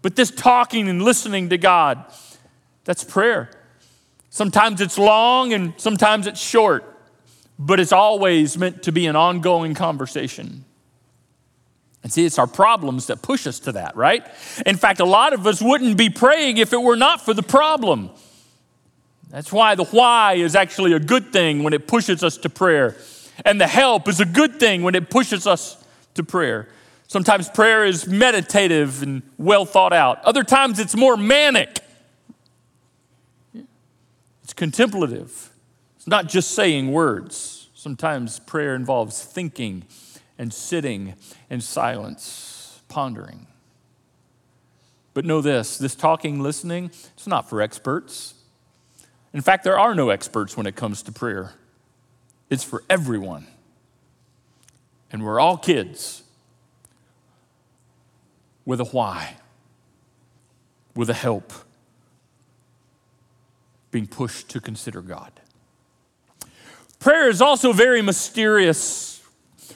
But 0.00 0.16
this 0.16 0.30
talking 0.30 0.88
and 0.88 1.02
listening 1.02 1.50
to 1.50 1.58
God, 1.58 2.04
that's 2.84 3.04
prayer. 3.04 3.50
Sometimes 4.30 4.80
it's 4.80 4.98
long 4.98 5.52
and 5.52 5.74
sometimes 5.76 6.26
it's 6.26 6.40
short, 6.40 6.84
but 7.58 7.80
it's 7.80 7.92
always 7.92 8.56
meant 8.56 8.84
to 8.84 8.92
be 8.92 9.06
an 9.06 9.16
ongoing 9.16 9.74
conversation. 9.74 10.64
And 12.08 12.12
see, 12.14 12.24
it's 12.24 12.38
our 12.38 12.46
problems 12.46 13.08
that 13.08 13.20
push 13.20 13.46
us 13.46 13.60
to 13.60 13.72
that, 13.72 13.94
right? 13.94 14.26
In 14.64 14.78
fact, 14.78 14.98
a 14.98 15.04
lot 15.04 15.34
of 15.34 15.46
us 15.46 15.60
wouldn't 15.60 15.98
be 15.98 16.08
praying 16.08 16.56
if 16.56 16.72
it 16.72 16.80
were 16.80 16.96
not 16.96 17.20
for 17.20 17.34
the 17.34 17.42
problem. 17.42 18.08
That's 19.28 19.52
why 19.52 19.74
the 19.74 19.84
why 19.84 20.32
is 20.32 20.56
actually 20.56 20.94
a 20.94 21.00
good 21.00 21.34
thing 21.34 21.62
when 21.64 21.74
it 21.74 21.86
pushes 21.86 22.24
us 22.24 22.38
to 22.38 22.48
prayer. 22.48 22.96
And 23.44 23.60
the 23.60 23.66
help 23.66 24.08
is 24.08 24.20
a 24.20 24.24
good 24.24 24.58
thing 24.58 24.82
when 24.82 24.94
it 24.94 25.10
pushes 25.10 25.46
us 25.46 25.76
to 26.14 26.24
prayer. 26.24 26.70
Sometimes 27.08 27.50
prayer 27.50 27.84
is 27.84 28.06
meditative 28.06 29.02
and 29.02 29.20
well 29.36 29.66
thought 29.66 29.92
out, 29.92 30.24
other 30.24 30.44
times 30.44 30.78
it's 30.78 30.96
more 30.96 31.14
manic. 31.14 31.80
It's 34.42 34.54
contemplative, 34.54 35.50
it's 35.96 36.06
not 36.06 36.26
just 36.26 36.52
saying 36.52 36.90
words. 36.90 37.68
Sometimes 37.74 38.38
prayer 38.40 38.74
involves 38.74 39.22
thinking 39.22 39.84
and 40.38 40.54
sitting 40.54 41.14
in 41.50 41.60
silence, 41.60 42.80
pondering. 42.88 43.46
But 45.14 45.24
know 45.24 45.40
this 45.40 45.78
this 45.78 45.94
talking, 45.94 46.40
listening, 46.40 46.86
it's 47.14 47.26
not 47.26 47.50
for 47.50 47.60
experts. 47.60 48.34
In 49.34 49.40
fact, 49.40 49.64
there 49.64 49.78
are 49.78 49.94
no 49.94 50.10
experts 50.10 50.56
when 50.56 50.66
it 50.66 50.76
comes 50.76 51.02
to 51.02 51.12
prayer, 51.12 51.52
it's 52.48 52.64
for 52.64 52.82
everyone. 52.88 53.46
And 55.10 55.24
we're 55.24 55.40
all 55.40 55.56
kids 55.56 56.22
with 58.66 58.78
a 58.80 58.84
why, 58.84 59.36
with 60.94 61.08
a 61.08 61.14
help, 61.14 61.52
being 63.90 64.06
pushed 64.06 64.50
to 64.50 64.60
consider 64.60 65.00
God. 65.00 65.32
Prayer 67.00 67.28
is 67.30 67.40
also 67.40 67.72
very 67.72 68.02
mysterious 68.02 69.17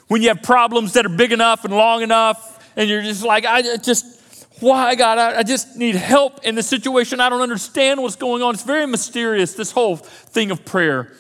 when 0.08 0.22
you 0.22 0.28
have 0.28 0.42
problems 0.42 0.92
that 0.94 1.06
are 1.06 1.10
big 1.16 1.32
enough 1.32 1.64
and 1.64 1.74
long 1.74 2.02
enough, 2.02 2.48
and 2.76 2.88
you're 2.88 3.02
just 3.02 3.22
like, 3.22 3.44
I 3.44 3.76
just, 3.76 4.46
why, 4.60 4.94
God? 4.94 5.18
I, 5.18 5.38
I 5.38 5.42
just 5.42 5.76
need 5.76 5.94
help 5.94 6.44
in 6.44 6.54
the 6.54 6.62
situation. 6.62 7.20
I 7.20 7.28
don't 7.28 7.42
understand 7.42 8.02
what's 8.02 8.16
going 8.16 8.42
on. 8.42 8.54
It's 8.54 8.62
very 8.62 8.86
mysterious, 8.86 9.54
this 9.54 9.72
whole 9.72 9.96
thing 9.96 10.50
of 10.50 10.64
prayer. 10.64 11.12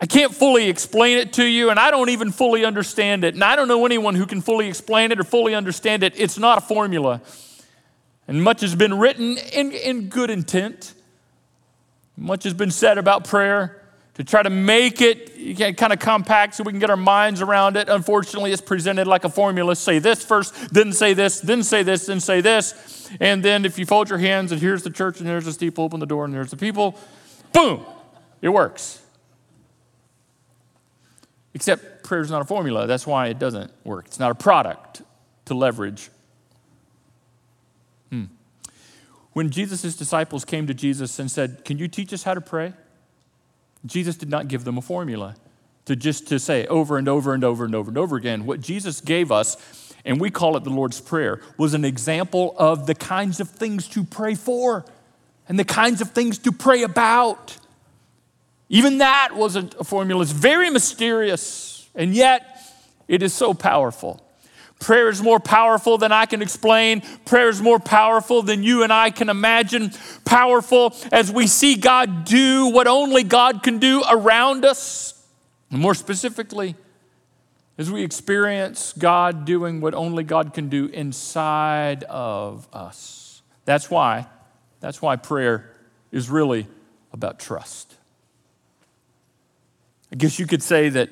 I 0.00 0.06
can't 0.06 0.34
fully 0.34 0.68
explain 0.68 1.18
it 1.18 1.32
to 1.34 1.44
you, 1.44 1.70
and 1.70 1.78
I 1.78 1.90
don't 1.90 2.10
even 2.10 2.30
fully 2.30 2.64
understand 2.64 3.24
it. 3.24 3.34
And 3.34 3.44
I 3.44 3.56
don't 3.56 3.68
know 3.68 3.86
anyone 3.86 4.14
who 4.14 4.26
can 4.26 4.40
fully 4.40 4.68
explain 4.68 5.12
it 5.12 5.20
or 5.20 5.24
fully 5.24 5.54
understand 5.54 6.02
it. 6.02 6.12
It's 6.16 6.38
not 6.38 6.58
a 6.58 6.60
formula. 6.60 7.22
And 8.26 8.42
much 8.42 8.60
has 8.62 8.74
been 8.74 8.98
written 8.98 9.38
in, 9.52 9.72
in 9.72 10.08
good 10.08 10.30
intent. 10.30 10.94
Much 12.16 12.44
has 12.44 12.54
been 12.54 12.70
said 12.70 12.98
about 12.98 13.24
prayer 13.24 13.83
to 14.14 14.22
try 14.22 14.42
to 14.42 14.50
make 14.50 15.00
it 15.00 15.76
kind 15.76 15.92
of 15.92 15.98
compact 15.98 16.54
so 16.54 16.62
we 16.62 16.72
can 16.72 16.78
get 16.78 16.90
our 16.90 16.96
minds 16.96 17.42
around 17.42 17.76
it. 17.76 17.88
Unfortunately, 17.88 18.52
it's 18.52 18.62
presented 18.62 19.06
like 19.06 19.24
a 19.24 19.28
formula. 19.28 19.74
Say 19.74 19.98
this 19.98 20.24
first, 20.24 20.72
then 20.72 20.92
say 20.92 21.14
this, 21.14 21.40
then 21.40 21.62
say 21.62 21.82
this, 21.82 22.06
then 22.06 22.20
say 22.20 22.40
this. 22.40 23.10
And 23.20 23.42
then 23.42 23.64
if 23.64 23.78
you 23.78 23.86
fold 23.86 24.08
your 24.08 24.18
hands 24.18 24.52
and 24.52 24.60
here's 24.60 24.84
the 24.84 24.90
church 24.90 25.18
and 25.18 25.28
here's 25.28 25.44
the 25.44 25.52
steeple, 25.52 25.84
open 25.84 25.98
the 25.98 26.06
door 26.06 26.24
and 26.24 26.32
there's 26.32 26.50
the 26.50 26.56
people, 26.56 26.96
boom, 27.52 27.84
it 28.40 28.50
works. 28.50 29.02
Except 31.52 32.04
prayer 32.04 32.20
is 32.20 32.30
not 32.30 32.42
a 32.42 32.44
formula. 32.44 32.86
That's 32.86 33.06
why 33.06 33.28
it 33.28 33.38
doesn't 33.38 33.72
work. 33.84 34.06
It's 34.06 34.18
not 34.20 34.30
a 34.30 34.34
product 34.34 35.02
to 35.46 35.54
leverage. 35.54 36.10
Hmm. 38.10 38.24
When 39.32 39.50
Jesus' 39.50 39.96
disciples 39.96 40.44
came 40.44 40.68
to 40.68 40.74
Jesus 40.74 41.18
and 41.18 41.30
said, 41.30 41.64
Can 41.64 41.78
you 41.78 41.88
teach 41.88 42.12
us 42.12 42.22
how 42.22 42.34
to 42.34 42.40
pray? 42.40 42.74
Jesus 43.86 44.16
did 44.16 44.30
not 44.30 44.48
give 44.48 44.64
them 44.64 44.78
a 44.78 44.82
formula 44.82 45.36
to 45.84 45.94
just 45.96 46.28
to 46.28 46.38
say 46.38 46.66
over 46.66 46.96
and 46.96 47.08
over 47.08 47.34
and 47.34 47.44
over 47.44 47.64
and 47.64 47.74
over 47.74 47.90
and 47.90 47.98
over 47.98 48.16
again. 48.16 48.46
What 48.46 48.60
Jesus 48.60 49.00
gave 49.00 49.30
us, 49.30 49.94
and 50.04 50.20
we 50.20 50.30
call 50.30 50.56
it 50.56 50.64
the 50.64 50.70
Lord's 50.70 51.00
Prayer, 51.00 51.40
was 51.58 51.74
an 51.74 51.84
example 51.84 52.54
of 52.58 52.86
the 52.86 52.94
kinds 52.94 53.40
of 53.40 53.50
things 53.50 53.86
to 53.88 54.02
pray 54.02 54.34
for 54.34 54.84
and 55.48 55.58
the 55.58 55.64
kinds 55.64 56.00
of 56.00 56.12
things 56.12 56.38
to 56.38 56.52
pray 56.52 56.82
about. 56.82 57.58
Even 58.70 58.98
that 58.98 59.36
wasn't 59.36 59.74
a 59.78 59.84
formula. 59.84 60.22
It's 60.22 60.32
very 60.32 60.70
mysterious, 60.70 61.88
and 61.94 62.14
yet 62.14 62.58
it 63.08 63.22
is 63.22 63.34
so 63.34 63.52
powerful. 63.52 64.23
Prayer 64.84 65.08
is 65.08 65.22
more 65.22 65.40
powerful 65.40 65.96
than 65.96 66.12
I 66.12 66.26
can 66.26 66.42
explain. 66.42 67.00
Prayer 67.24 67.48
is 67.48 67.62
more 67.62 67.78
powerful 67.78 68.42
than 68.42 68.62
you 68.62 68.82
and 68.82 68.92
I 68.92 69.08
can 69.08 69.30
imagine. 69.30 69.92
Powerful 70.26 70.94
as 71.10 71.32
we 71.32 71.46
see 71.46 71.76
God 71.76 72.26
do 72.26 72.66
what 72.66 72.86
only 72.86 73.22
God 73.22 73.62
can 73.62 73.78
do 73.78 74.04
around 74.06 74.62
us. 74.66 75.26
And 75.70 75.80
more 75.80 75.94
specifically, 75.94 76.76
as 77.78 77.90
we 77.90 78.04
experience 78.04 78.92
God 78.92 79.46
doing 79.46 79.80
what 79.80 79.94
only 79.94 80.22
God 80.22 80.52
can 80.52 80.68
do 80.68 80.84
inside 80.88 82.04
of 82.04 82.68
us. 82.70 83.40
That's 83.64 83.90
why, 83.90 84.26
that's 84.80 85.00
why 85.00 85.16
prayer 85.16 85.74
is 86.12 86.28
really 86.28 86.66
about 87.10 87.38
trust. 87.38 87.94
I 90.12 90.16
guess 90.16 90.38
you 90.38 90.46
could 90.46 90.62
say 90.62 90.90
that 90.90 91.08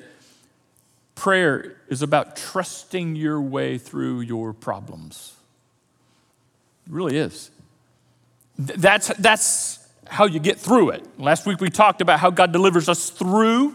Prayer 1.23 1.77
is 1.87 2.01
about 2.01 2.35
trusting 2.35 3.15
your 3.15 3.39
way 3.39 3.77
through 3.77 4.19
your 4.19 4.51
problems. 4.51 5.33
It 6.85 6.91
really 6.91 7.15
is. 7.15 7.49
That's, 8.57 9.07
that's 9.19 9.87
how 10.05 10.25
you 10.25 10.41
get 10.41 10.59
through 10.59 10.89
it. 10.89 11.07
Last 11.17 11.45
week 11.45 11.61
we 11.61 11.69
talked 11.69 12.01
about 12.01 12.19
how 12.19 12.29
God 12.29 12.51
delivers 12.51 12.89
us 12.89 13.09
through 13.09 13.73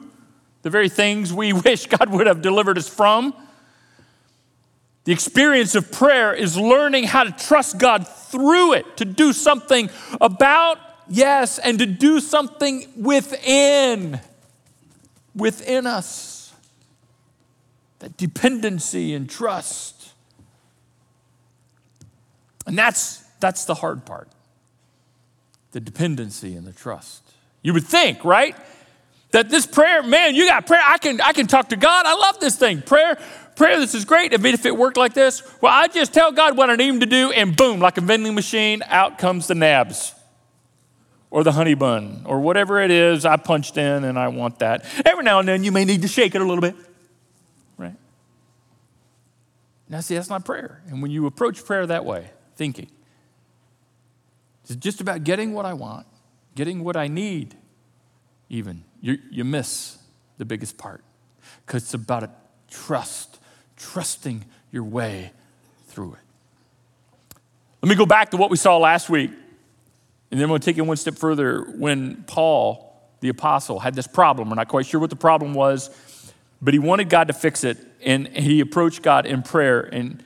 the 0.61 0.69
very 0.69 0.91
things 0.91 1.33
we 1.33 1.53
wish 1.65 1.87
God 1.87 2.11
would 2.11 2.27
have 2.27 2.43
delivered 2.43 2.77
us 2.77 2.87
from. 2.87 3.33
The 5.05 5.13
experience 5.13 5.75
of 5.75 5.91
prayer 5.91 6.35
is 6.35 6.55
learning 6.55 7.05
how 7.05 7.25
to 7.25 7.31
trust 7.31 7.79
God 7.79 8.07
through 8.07 8.75
it, 8.75 8.99
to 8.99 9.07
do 9.07 9.33
something 9.33 9.89
about, 10.21 10.79
yes, 11.09 11.59
and 11.59 11.79
to 11.79 11.87
do 11.87 12.21
something 12.21 12.87
within, 12.95 14.21
within 15.35 15.87
us 15.87 16.38
that 17.99 18.17
dependency 18.17 19.15
and 19.15 19.29
trust. 19.29 20.13
And 22.67 22.79
that's, 22.79 23.19
that's 23.41 23.65
the 23.65 23.75
hard 23.75 24.05
part 24.07 24.29
the 25.73 25.81
dependency 25.81 26.57
and 26.57 26.67
the 26.67 26.73
trust. 26.73 27.23
You 27.63 27.75
would 27.75 27.85
think, 27.85 28.25
right? 28.25 28.57
That 29.33 29.51
this 29.51 29.67
prayer, 29.67 30.03
man, 30.03 30.35
you 30.35 30.47
got 30.47 30.67
prayer. 30.67 30.83
I 30.85 30.99
can, 30.99 31.21
I 31.21 31.33
can 31.33 31.47
talk 31.47 31.69
to 31.69 31.77
God. 31.77 32.07
I 32.07 32.15
love 32.15 32.41
this 32.41 32.57
thing. 32.57 32.81
Prayer, 32.81 33.19
prayer, 33.55 33.79
this 33.79 33.95
is 33.95 34.05
great. 34.07 34.33
I 34.33 34.39
mean, 34.39 34.55
if 34.55 34.65
it 34.65 34.75
worked 34.75 34.97
like 34.97 35.13
this, 35.13 35.43
well, 35.61 35.73
I 35.73 35.89
just 35.89 36.15
tell 36.15 36.33
God 36.33 36.57
what 36.57 36.71
I 36.71 36.77
need 36.77 36.89
him 36.89 37.01
to 37.01 37.07
do, 37.07 37.31
and 37.33 37.55
boom, 37.55 37.81
like 37.81 37.99
a 37.99 38.01
vending 38.01 38.35
machine, 38.35 38.83
out 38.87 39.19
comes 39.19 39.47
the 39.47 39.55
nabs 39.55 40.15
or 41.31 41.45
the 41.45 41.53
honey 41.53 41.75
bun 41.75 42.23
or 42.25 42.41
whatever 42.41 42.81
it 42.81 42.91
is 42.91 43.27
I 43.27 43.37
punched 43.37 43.77
in 43.77 44.05
and 44.05 44.19
I 44.19 44.29
want 44.29 44.61
that. 44.61 44.87
Every 45.05 45.25
now 45.25 45.41
and 45.41 45.49
then 45.49 45.63
you 45.63 45.73
may 45.73 45.85
need 45.85 46.03
to 46.03 46.09
shake 46.09 46.35
it 46.35 46.41
a 46.41 46.45
little 46.45 46.63
bit. 46.63 46.75
Now, 49.89 50.01
see, 50.01 50.15
that's 50.15 50.29
not 50.29 50.45
prayer. 50.45 50.83
And 50.89 51.01
when 51.01 51.11
you 51.11 51.27
approach 51.27 51.65
prayer 51.65 51.87
that 51.87 52.05
way, 52.05 52.31
thinking, 52.57 52.91
it's 54.65 54.77
just 54.77 55.01
about 55.01 55.25
getting 55.25 55.55
what 55.55 55.65
I 55.65 55.73
want, 55.73 56.07
getting 56.55 56.85
what 56.85 56.97
I 56.97 57.09
need, 57.09 57.55
even, 58.51 58.85
you, 59.01 59.19
you 59.31 59.45
miss 59.45 59.99
the 60.37 60.45
biggest 60.45 60.77
part. 60.77 61.03
Because 61.65 61.85
it's 61.85 61.95
about 61.95 62.23
a 62.23 62.31
trust, 62.71 63.39
trusting 63.77 64.45
your 64.71 64.85
way 64.85 65.33
through 65.87 66.15
it. 66.15 67.39
Let 67.83 67.89
me 67.89 67.95
go 67.95 68.07
back 68.07 68.31
to 68.33 68.37
what 68.37 68.51
we 68.51 68.57
saw 68.57 68.77
last 68.77 69.09
week, 69.09 69.31
and 70.31 70.39
then 70.39 70.51
we'll 70.51 70.59
take 70.59 70.77
it 70.77 70.83
one 70.83 70.97
step 70.97 71.15
further. 71.15 71.63
When 71.77 72.25
Paul, 72.27 73.01
the 73.21 73.29
apostle, 73.31 73.79
had 73.79 73.95
this 73.95 74.07
problem, 74.07 74.51
we're 74.51 74.57
not 74.57 74.69
quite 74.69 74.85
sure 74.85 75.01
what 75.01 75.11
the 75.11 75.17
problem 75.17 75.55
was, 75.55 75.89
but 76.61 76.75
he 76.75 76.79
wanted 76.79 77.09
God 77.09 77.29
to 77.29 77.35
fix 77.35 77.65
it 77.65 77.79
and 78.05 78.29
he 78.29 78.61
approached 78.61 79.03
God 79.03 79.27
in 79.27 79.43
prayer 79.43 79.81
and 79.81 80.23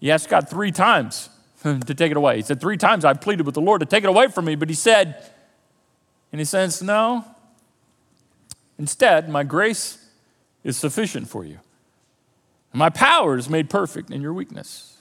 he 0.00 0.10
asked 0.10 0.28
God 0.28 0.48
three 0.48 0.72
times 0.72 1.30
to 1.62 1.94
take 1.94 2.10
it 2.10 2.16
away. 2.16 2.36
He 2.36 2.42
said, 2.42 2.60
Three 2.60 2.76
times 2.76 3.04
I 3.04 3.14
pleaded 3.14 3.46
with 3.46 3.54
the 3.54 3.60
Lord 3.60 3.80
to 3.80 3.86
take 3.86 4.04
it 4.04 4.08
away 4.08 4.28
from 4.28 4.44
me, 4.44 4.54
but 4.54 4.68
he 4.68 4.74
said, 4.74 5.30
and 6.32 6.40
he 6.40 6.44
says, 6.44 6.82
No, 6.82 7.24
Instead, 8.82 9.28
my 9.28 9.44
grace 9.44 10.04
is 10.64 10.76
sufficient 10.76 11.28
for 11.28 11.44
you. 11.44 11.60
My 12.72 12.88
power 12.88 13.36
is 13.36 13.48
made 13.48 13.70
perfect 13.70 14.10
in 14.10 14.22
your 14.22 14.32
weakness. 14.32 14.96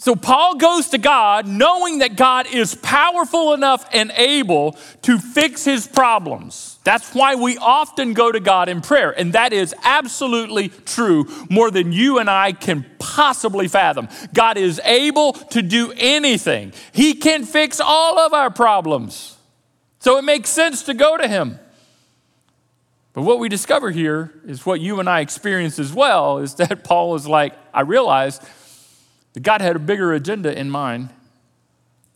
So 0.00 0.14
Paul 0.14 0.54
goes 0.54 0.90
to 0.90 0.98
God 0.98 1.48
knowing 1.48 1.98
that 1.98 2.14
God 2.14 2.46
is 2.46 2.76
powerful 2.76 3.52
enough 3.52 3.84
and 3.92 4.12
able 4.14 4.76
to 5.02 5.18
fix 5.18 5.64
his 5.64 5.88
problems. 5.88 6.78
That's 6.84 7.12
why 7.14 7.34
we 7.34 7.58
often 7.58 8.14
go 8.14 8.30
to 8.30 8.38
God 8.38 8.68
in 8.68 8.80
prayer. 8.80 9.10
And 9.10 9.32
that 9.32 9.52
is 9.52 9.74
absolutely 9.82 10.68
true, 10.68 11.26
more 11.50 11.72
than 11.72 11.92
you 11.92 12.18
and 12.18 12.30
I 12.30 12.52
can 12.52 12.86
possibly 13.00 13.66
fathom. 13.66 14.08
God 14.32 14.56
is 14.56 14.80
able 14.84 15.32
to 15.32 15.62
do 15.62 15.92
anything, 15.96 16.72
He 16.92 17.14
can 17.14 17.44
fix 17.44 17.80
all 17.80 18.20
of 18.20 18.32
our 18.32 18.50
problems. 18.50 19.36
So 19.98 20.16
it 20.16 20.22
makes 20.22 20.48
sense 20.48 20.84
to 20.84 20.94
go 20.94 21.16
to 21.16 21.26
Him. 21.26 21.58
But 23.14 23.22
what 23.22 23.40
we 23.40 23.48
discover 23.48 23.90
here 23.90 24.32
is 24.46 24.64
what 24.64 24.80
you 24.80 25.00
and 25.00 25.10
I 25.10 25.20
experience 25.20 25.80
as 25.80 25.92
well 25.92 26.38
is 26.38 26.54
that 26.54 26.84
Paul 26.84 27.16
is 27.16 27.26
like, 27.26 27.52
I 27.74 27.80
realized 27.80 28.44
that 29.32 29.40
God 29.40 29.60
had 29.60 29.76
a 29.76 29.78
bigger 29.78 30.12
agenda 30.12 30.56
in 30.58 30.70
mind. 30.70 31.10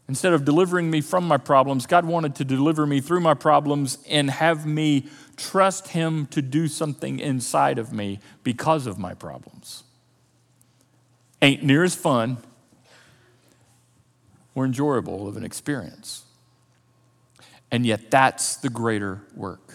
Instead 0.09 0.33
of 0.33 0.45
delivering 0.45 0.91
me 0.91 1.01
from 1.01 1.27
my 1.27 1.37
problems, 1.37 1.87
God 1.87 2.05
wanted 2.05 2.35
to 2.37 2.45
deliver 2.45 2.87
me 2.87 3.01
through 3.01 3.21
my 3.21 3.35
problems 3.35 3.99
and 4.09 4.31
have 4.31 4.67
me 4.67 5.07
trust 5.37 5.89
Him 5.89 6.27
to 6.27 6.43
do 6.43 6.69
something 6.69 7.19
inside 7.19 7.79
of 7.79 7.93
me 7.93 8.19
because 8.43 8.87
of 8.87 8.99
my 8.99 9.15
problems. 9.15 9.85
Ain't 11.41 11.63
near 11.63 11.83
as 11.83 11.95
fun 11.95 12.39
or 14.55 14.65
enjoyable 14.65 15.29
of 15.29 15.37
an 15.37 15.45
experience. 15.45 16.25
And 17.71 17.87
yet, 17.87 18.11
that's 18.11 18.57
the 18.57 18.69
greater 18.69 19.23
work. 19.35 19.72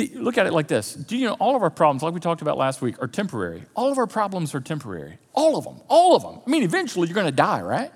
See, 0.00 0.14
look 0.14 0.38
at 0.38 0.46
it 0.46 0.54
like 0.54 0.66
this. 0.66 0.94
Do 0.94 1.14
you 1.14 1.26
know 1.26 1.34
all 1.34 1.54
of 1.56 1.62
our 1.62 1.68
problems, 1.68 2.02
like 2.02 2.14
we 2.14 2.20
talked 2.20 2.40
about 2.40 2.56
last 2.56 2.80
week, 2.80 3.02
are 3.02 3.06
temporary? 3.06 3.64
All 3.74 3.92
of 3.92 3.98
our 3.98 4.06
problems 4.06 4.54
are 4.54 4.60
temporary. 4.60 5.18
All 5.34 5.58
of 5.58 5.64
them. 5.64 5.82
All 5.88 6.16
of 6.16 6.22
them. 6.22 6.40
I 6.46 6.48
mean, 6.48 6.62
eventually 6.62 7.06
you're 7.06 7.14
going 7.14 7.26
to 7.26 7.32
die, 7.32 7.60
right? 7.60 7.92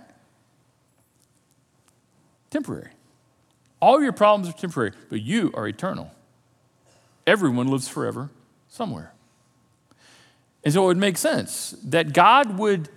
Temporary. 2.51 2.91
All 3.81 4.03
your 4.03 4.13
problems 4.13 4.55
are 4.55 4.59
temporary, 4.59 4.93
but 5.09 5.23
you 5.23 5.51
are 5.55 5.67
eternal. 5.67 6.11
Everyone 7.27 7.69
lives 7.69 7.89
forever 7.89 8.29
somewhere. 8.69 9.15
And 10.63 10.75
so 10.75 10.85
it 10.85 10.87
would 10.89 10.99
make 10.99 11.17
sense 11.17 11.71
that 11.85 12.13
God 12.13 12.59
would 12.59 12.91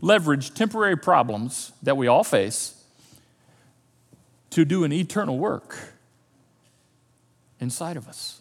leverage 0.00 0.54
temporary 0.54 0.96
problems 0.96 1.72
that 1.82 1.98
we 1.98 2.06
all 2.06 2.24
face 2.24 2.82
to 4.50 4.64
do 4.64 4.84
an 4.84 4.92
eternal 4.92 5.38
work 5.38 5.76
inside 7.60 7.98
of 7.98 8.08
us 8.08 8.40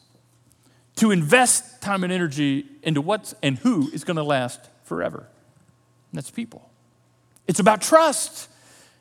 to 0.98 1.12
invest 1.12 1.82
time 1.82 2.04
and 2.04 2.14
energy 2.14 2.66
into 2.84 3.02
what's 3.02 3.34
and 3.42 3.58
who 3.60 3.90
is 3.92 4.04
going 4.04 4.18
to 4.18 4.24
last 4.24 4.60
forever. 4.84 5.20
And 5.20 6.18
that's 6.18 6.30
people. 6.32 6.70
It's 7.48 7.60
about 7.60 7.82
trust. 7.82 8.50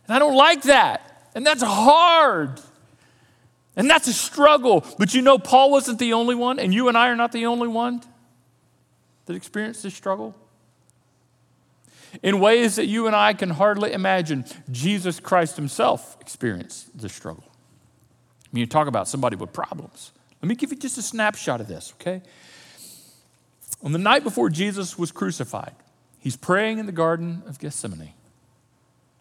And 0.06 0.16
I 0.16 0.18
don't 0.18 0.36
like 0.36 0.62
that. 0.62 1.30
And 1.34 1.46
that's 1.46 1.62
hard. 1.62 2.60
And 3.76 3.88
that's 3.88 4.08
a 4.08 4.12
struggle. 4.12 4.84
But 4.98 5.14
you 5.14 5.22
know, 5.22 5.38
Paul 5.38 5.70
wasn't 5.70 5.98
the 5.98 6.12
only 6.12 6.34
one, 6.34 6.58
and 6.58 6.74
you 6.74 6.88
and 6.88 6.96
I 6.96 7.08
are 7.08 7.16
not 7.16 7.32
the 7.32 7.46
only 7.46 7.68
one 7.68 8.02
that 9.26 9.34
experienced 9.34 9.82
this 9.82 9.94
struggle. 9.94 10.34
In 12.22 12.40
ways 12.40 12.76
that 12.76 12.86
you 12.86 13.06
and 13.06 13.16
I 13.16 13.32
can 13.32 13.48
hardly 13.48 13.92
imagine, 13.92 14.44
Jesus 14.70 15.18
Christ 15.18 15.56
himself 15.56 16.18
experienced 16.20 16.98
this 16.98 17.14
struggle. 17.14 17.44
I 17.48 18.48
mean, 18.52 18.60
you 18.60 18.66
talk 18.66 18.86
about 18.86 19.08
somebody 19.08 19.36
with 19.36 19.52
problems. 19.54 20.12
Let 20.42 20.48
me 20.48 20.56
give 20.56 20.72
you 20.72 20.78
just 20.78 20.98
a 20.98 21.02
snapshot 21.02 21.60
of 21.60 21.68
this, 21.68 21.94
okay? 22.00 22.20
On 23.82 23.92
the 23.92 23.98
night 23.98 24.24
before 24.24 24.50
Jesus 24.50 24.98
was 24.98 25.12
crucified, 25.12 25.74
he's 26.18 26.36
praying 26.36 26.78
in 26.78 26.86
the 26.86 26.92
Garden 26.92 27.42
of 27.46 27.60
Gethsemane 27.60 28.12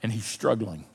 and 0.02 0.12
he's 0.12 0.26
struggling. 0.26 0.86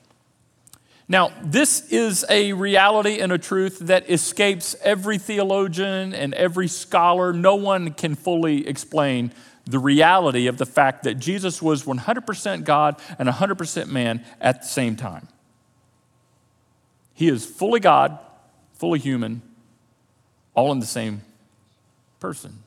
Now, 1.07 1.31
this 1.41 1.89
is 1.89 2.25
a 2.29 2.51
reality 2.51 3.19
and 3.19 3.31
a 3.31 3.37
truth 3.37 3.79
that 3.79 4.09
escapes 4.09 4.75
every 4.83 5.17
theologian 5.17 6.13
and 6.13 6.33
every 6.33 6.67
scholar. 6.67 7.31
No 7.31 7.55
one 7.55 7.93
can 7.93 8.13
fully 8.15 8.67
explain 8.67 9.31
the 9.65 9.79
reality 9.79 10.47
of 10.47 10.57
the 10.57 10.65
fact 10.65 11.03
that 11.03 11.15
Jesus 11.15 11.61
was 11.61 11.83
100% 11.83 12.65
God 12.65 12.99
and 13.17 13.29
100% 13.29 13.87
man 13.87 14.25
at 14.41 14.63
the 14.63 14.67
same 14.67 14.97
time. 14.97 15.29
He 17.13 17.29
is 17.29 17.45
fully 17.45 17.79
God, 17.79 18.19
fully 18.73 18.99
human, 18.99 19.41
all 20.57 20.71
in 20.71 20.79
the 20.79 20.85
same 20.85 21.21
person. 22.19 22.63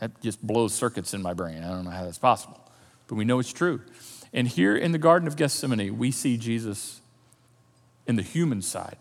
That 0.00 0.20
just 0.20 0.44
blows 0.46 0.74
circuits 0.74 1.14
in 1.14 1.22
my 1.22 1.32
brain. 1.32 1.62
I 1.62 1.68
don't 1.68 1.84
know 1.84 1.90
how 1.90 2.04
that's 2.04 2.18
possible, 2.18 2.60
but 3.06 3.14
we 3.14 3.24
know 3.24 3.38
it's 3.38 3.52
true. 3.52 3.80
And 4.34 4.46
here 4.46 4.76
in 4.76 4.92
the 4.92 4.98
Garden 4.98 5.26
of 5.26 5.36
Gethsemane, 5.36 5.96
we 5.96 6.10
see 6.10 6.36
Jesus 6.36 7.00
in 8.06 8.16
the 8.16 8.22
human 8.22 8.60
side 8.60 8.98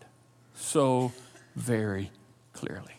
so 0.56 1.12
very 1.56 2.12
clearly. 2.54 2.94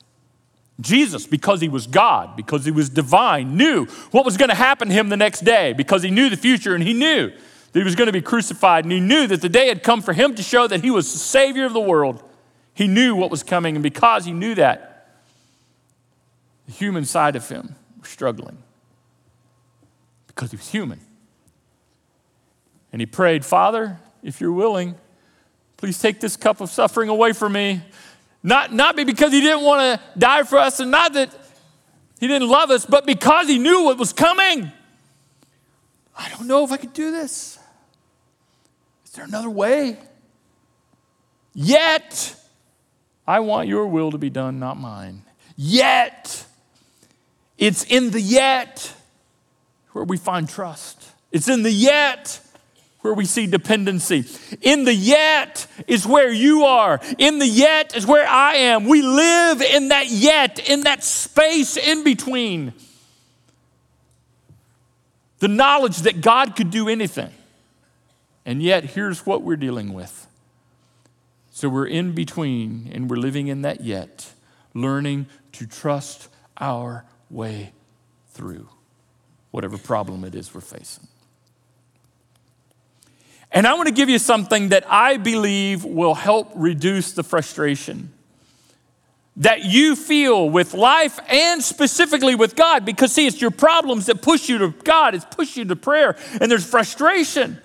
Jesus, 0.80 1.26
because 1.26 1.60
he 1.60 1.68
was 1.68 1.86
God, 1.86 2.36
because 2.36 2.64
he 2.64 2.70
was 2.70 2.88
divine, 2.88 3.56
knew 3.56 3.86
what 4.10 4.24
was 4.24 4.36
going 4.36 4.50
to 4.50 4.54
happen 4.54 4.88
to 4.88 4.94
him 4.94 5.08
the 5.08 5.16
next 5.16 5.40
day, 5.40 5.72
because 5.72 6.02
he 6.02 6.10
knew 6.10 6.28
the 6.30 6.36
future 6.36 6.74
and 6.74 6.84
he 6.84 6.92
knew 6.92 7.30
that 7.72 7.78
he 7.78 7.84
was 7.84 7.96
going 7.96 8.06
to 8.06 8.12
be 8.12 8.22
crucified, 8.22 8.84
and 8.84 8.92
he 8.92 9.00
knew 9.00 9.26
that 9.26 9.40
the 9.40 9.48
day 9.48 9.68
had 9.68 9.82
come 9.82 10.02
for 10.02 10.12
him 10.12 10.34
to 10.34 10.42
show 10.42 10.66
that 10.66 10.82
he 10.82 10.90
was 10.90 11.12
the 11.12 11.18
Savior 11.18 11.64
of 11.64 11.72
the 11.72 11.80
world. 11.80 12.22
He 12.74 12.86
knew 12.86 13.14
what 13.14 13.30
was 13.30 13.42
coming, 13.42 13.76
and 13.76 13.82
because 13.82 14.24
he 14.24 14.32
knew 14.32 14.54
that, 14.54 14.97
the 16.68 16.74
human 16.74 17.06
side 17.06 17.34
of 17.34 17.48
him 17.48 17.74
was 17.98 18.10
struggling 18.10 18.58
because 20.26 20.50
he 20.50 20.56
was 20.56 20.68
human. 20.68 21.00
And 22.92 23.00
he 23.00 23.06
prayed, 23.06 23.42
Father, 23.42 23.98
if 24.22 24.38
you're 24.38 24.52
willing, 24.52 24.94
please 25.78 25.98
take 25.98 26.20
this 26.20 26.36
cup 26.36 26.60
of 26.60 26.68
suffering 26.68 27.08
away 27.08 27.32
from 27.32 27.54
me. 27.54 27.80
Not, 28.42 28.72
not 28.72 28.96
because 28.96 29.32
he 29.32 29.40
didn't 29.40 29.64
want 29.64 29.80
to 29.80 30.18
die 30.18 30.42
for 30.42 30.58
us 30.58 30.78
and 30.78 30.90
not 30.90 31.14
that 31.14 31.34
he 32.20 32.26
didn't 32.26 32.48
love 32.48 32.70
us, 32.70 32.84
but 32.84 33.06
because 33.06 33.48
he 33.48 33.58
knew 33.58 33.84
what 33.84 33.96
was 33.96 34.12
coming. 34.12 34.70
I 36.16 36.28
don't 36.28 36.46
know 36.46 36.64
if 36.64 36.70
I 36.70 36.76
could 36.76 36.92
do 36.92 37.10
this. 37.10 37.58
Is 39.06 39.12
there 39.12 39.24
another 39.24 39.50
way? 39.50 39.96
Yet, 41.54 42.36
I 43.26 43.40
want 43.40 43.68
your 43.68 43.86
will 43.86 44.10
to 44.10 44.18
be 44.18 44.28
done, 44.28 44.58
not 44.58 44.78
mine. 44.78 45.22
Yet, 45.56 46.44
it's 47.58 47.84
in 47.84 48.10
the 48.12 48.20
yet 48.20 48.94
where 49.92 50.04
we 50.04 50.16
find 50.16 50.48
trust. 50.48 51.04
It's 51.32 51.48
in 51.48 51.62
the 51.62 51.72
yet 51.72 52.40
where 53.00 53.14
we 53.14 53.24
see 53.24 53.46
dependency. 53.46 54.24
In 54.62 54.84
the 54.84 54.94
yet 54.94 55.66
is 55.86 56.06
where 56.06 56.32
you 56.32 56.64
are. 56.64 57.00
In 57.18 57.38
the 57.38 57.46
yet 57.46 57.96
is 57.96 58.06
where 58.06 58.28
I 58.28 58.54
am. 58.54 58.86
We 58.86 59.02
live 59.02 59.60
in 59.60 59.88
that 59.88 60.08
yet, 60.08 60.58
in 60.68 60.82
that 60.82 61.04
space 61.04 61.76
in 61.76 62.04
between. 62.04 62.72
The 65.40 65.48
knowledge 65.48 65.98
that 65.98 66.20
God 66.20 66.56
could 66.56 66.70
do 66.70 66.88
anything. 66.88 67.32
And 68.44 68.62
yet, 68.62 68.84
here's 68.84 69.26
what 69.26 69.42
we're 69.42 69.56
dealing 69.56 69.92
with. 69.92 70.26
So 71.50 71.68
we're 71.68 71.86
in 71.86 72.12
between 72.12 72.90
and 72.92 73.10
we're 73.10 73.16
living 73.16 73.48
in 73.48 73.62
that 73.62 73.82
yet, 73.82 74.32
learning 74.74 75.26
to 75.52 75.66
trust 75.66 76.28
our 76.58 77.04
way 77.30 77.72
through 78.30 78.68
whatever 79.50 79.78
problem 79.78 80.24
it 80.24 80.34
is 80.34 80.54
we're 80.54 80.60
facing. 80.60 81.06
And 83.50 83.66
I 83.66 83.74
want 83.74 83.88
to 83.88 83.94
give 83.94 84.08
you 84.08 84.18
something 84.18 84.68
that 84.70 84.84
I 84.90 85.16
believe 85.16 85.84
will 85.84 86.14
help 86.14 86.50
reduce 86.54 87.12
the 87.12 87.22
frustration 87.22 88.12
that 89.38 89.64
you 89.64 89.94
feel 89.94 90.50
with 90.50 90.74
life 90.74 91.18
and 91.28 91.62
specifically 91.62 92.34
with 92.34 92.56
God. 92.56 92.84
Because, 92.84 93.12
see, 93.12 93.26
it's 93.26 93.40
your 93.40 93.52
problems 93.52 94.06
that 94.06 94.20
push 94.20 94.48
you 94.48 94.58
to 94.58 94.70
God, 94.84 95.14
it's 95.14 95.24
push 95.24 95.56
you 95.56 95.64
to 95.64 95.76
prayer, 95.76 96.16
and 96.40 96.50
there's 96.50 96.68
frustration. 96.68 97.58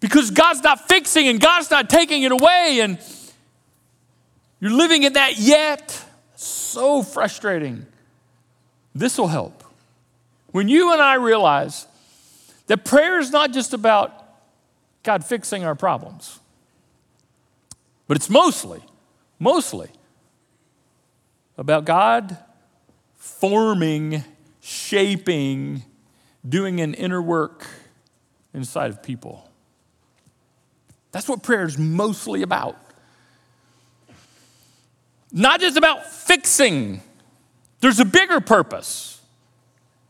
Because 0.00 0.30
God's 0.30 0.62
not 0.62 0.88
fixing 0.88 1.26
and 1.26 1.40
God's 1.40 1.70
not 1.70 1.90
taking 1.90 2.22
it 2.22 2.30
away, 2.30 2.78
and 2.80 2.98
you're 4.60 4.72
living 4.72 5.02
in 5.02 5.14
that 5.14 5.38
yet. 5.38 6.04
So 6.36 7.02
frustrating. 7.02 7.84
This 8.98 9.16
will 9.16 9.28
help. 9.28 9.62
When 10.50 10.68
you 10.68 10.92
and 10.92 11.00
I 11.00 11.14
realize 11.14 11.86
that 12.66 12.84
prayer 12.84 13.20
is 13.20 13.30
not 13.30 13.52
just 13.52 13.72
about 13.72 14.12
God 15.04 15.24
fixing 15.24 15.64
our 15.64 15.76
problems, 15.76 16.40
but 18.08 18.16
it's 18.16 18.28
mostly, 18.28 18.82
mostly 19.38 19.90
about 21.56 21.84
God 21.84 22.38
forming, 23.14 24.24
shaping, 24.60 25.84
doing 26.46 26.80
an 26.80 26.94
inner 26.94 27.22
work 27.22 27.66
inside 28.52 28.90
of 28.90 29.00
people. 29.00 29.48
That's 31.12 31.28
what 31.28 31.44
prayer 31.44 31.64
is 31.64 31.78
mostly 31.78 32.42
about. 32.42 32.76
Not 35.30 35.60
just 35.60 35.76
about 35.76 36.10
fixing, 36.10 37.00
there's 37.80 38.00
a 38.00 38.04
bigger 38.04 38.40
purpose. 38.40 39.20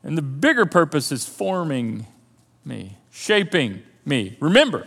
And 0.02 0.16
the 0.16 0.22
bigger 0.22 0.66
purpose 0.66 1.12
is 1.12 1.26
forming 1.26 2.06
me, 2.64 2.96
shaping 3.10 3.82
me. 4.04 4.36
Remember, 4.40 4.86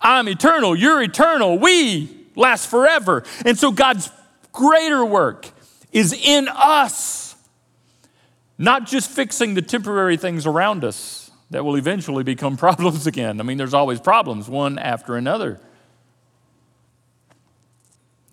I'm 0.00 0.28
eternal, 0.28 0.74
you're 0.74 1.02
eternal, 1.02 1.58
we 1.58 2.26
last 2.34 2.68
forever. 2.68 3.24
And 3.44 3.58
so 3.58 3.70
God's 3.70 4.10
greater 4.52 5.04
work 5.04 5.48
is 5.92 6.12
in 6.12 6.48
us, 6.48 7.36
not 8.56 8.86
just 8.86 9.10
fixing 9.10 9.54
the 9.54 9.62
temporary 9.62 10.16
things 10.16 10.46
around 10.46 10.84
us 10.84 11.30
that 11.50 11.64
will 11.64 11.76
eventually 11.76 12.24
become 12.24 12.56
problems 12.66 13.06
again. 13.06 13.40
I 13.40 13.44
mean, 13.44 13.58
there's 13.58 13.74
always 13.74 14.00
problems, 14.00 14.48
one 14.48 14.78
after 14.78 15.16
another. 15.16 15.60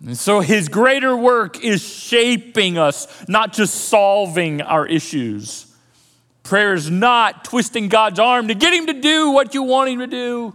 And 0.04 0.16
so 0.16 0.40
his 0.40 0.68
greater 0.68 1.16
work 1.16 1.62
is 1.64 1.82
shaping 1.82 2.76
us, 2.76 3.06
not 3.28 3.52
just 3.52 3.74
solving 3.74 4.60
our 4.60 4.86
issues. 4.86 5.74
Prayer 6.42 6.74
is 6.74 6.90
not 6.90 7.44
twisting 7.44 7.88
God's 7.88 8.18
arm 8.18 8.48
to 8.48 8.54
get 8.54 8.72
him 8.72 8.86
to 8.86 8.92
do 8.92 9.30
what 9.30 9.54
you 9.54 9.62
want 9.62 9.90
him 9.90 9.98
to 10.00 10.06
do. 10.06 10.54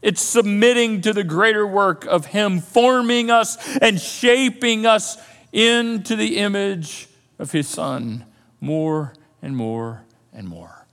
It's 0.00 0.22
submitting 0.22 1.00
to 1.02 1.12
the 1.12 1.24
greater 1.24 1.66
work 1.66 2.04
of 2.04 2.26
him 2.26 2.60
forming 2.60 3.30
us 3.30 3.56
and 3.78 4.00
shaping 4.00 4.86
us 4.86 5.18
into 5.52 6.14
the 6.14 6.36
image 6.36 7.08
of 7.38 7.52
his 7.52 7.68
son 7.68 8.24
more 8.60 9.14
and 9.42 9.56
more 9.56 10.04
and 10.32 10.48
more. 10.48 10.86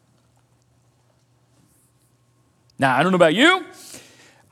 Now, 2.79 2.97
I 2.97 3.03
don't 3.03 3.11
know 3.11 3.17
about 3.17 3.35
you. 3.35 3.65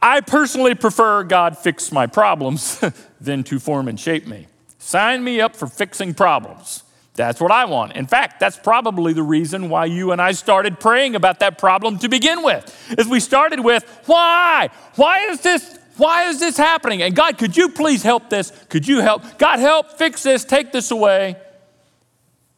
I 0.01 0.21
personally 0.21 0.75
prefer 0.75 1.23
God 1.23 1.57
fix 1.57 1.91
my 1.91 2.07
problems 2.07 2.83
than 3.21 3.43
to 3.45 3.59
form 3.59 3.88
and 3.88 3.99
shape 3.99 4.27
me. 4.27 4.47
Sign 4.77 5.23
me 5.23 5.41
up 5.41 5.55
for 5.55 5.67
fixing 5.67 6.13
problems. 6.13 6.83
That's 7.15 7.41
what 7.41 7.51
I 7.51 7.65
want. 7.65 7.93
In 7.93 8.07
fact, 8.07 8.39
that's 8.39 8.57
probably 8.57 9.12
the 9.12 9.23
reason 9.23 9.69
why 9.69 9.85
you 9.85 10.13
and 10.13 10.21
I 10.21 10.31
started 10.31 10.79
praying 10.79 11.15
about 11.15 11.39
that 11.41 11.57
problem 11.57 11.99
to 11.99 12.07
begin 12.07 12.43
with. 12.43 12.95
Is 12.97 13.07
we 13.07 13.19
started 13.19 13.59
with, 13.59 13.83
why? 14.05 14.69
Why 14.95 15.25
is 15.27 15.41
this 15.41 15.79
why 15.99 16.29
is 16.29 16.39
this 16.39 16.55
happening? 16.55 17.01
And 17.01 17.13
God, 17.13 17.38
could 17.38 17.57
you 17.57 17.67
please 17.69 18.03
help 18.03 18.29
this? 18.29 18.51
Could 18.69 18.88
you 18.88 19.01
help? 19.01 19.38
God, 19.38 19.59
help 19.59 19.97
fix 19.97 20.23
this, 20.23 20.45
take 20.45 20.71
this 20.71 20.91
away. 20.91 21.35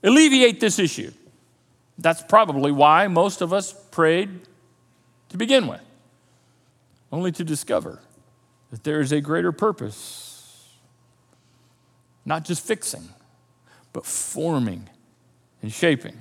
Alleviate 0.04 0.60
this 0.60 0.78
issue. 0.78 1.12
That's 1.98 2.22
probably 2.22 2.72
why 2.72 3.08
most 3.08 3.42
of 3.42 3.52
us 3.52 3.74
prayed 3.90 4.30
to 5.30 5.38
begin 5.38 5.68
with, 5.68 5.82
only 7.12 7.32
to 7.34 7.44
discover 7.44 8.00
that 8.72 8.84
there 8.84 9.02
is 9.02 9.12
a 9.12 9.22
greater 9.22 9.52
purpose, 9.52 10.78
not 12.26 12.46
just 12.46 12.66
fixing 12.66 13.10
but 13.94 14.06
forming 14.06 14.90
and 15.62 15.72
shaping. 15.72 16.18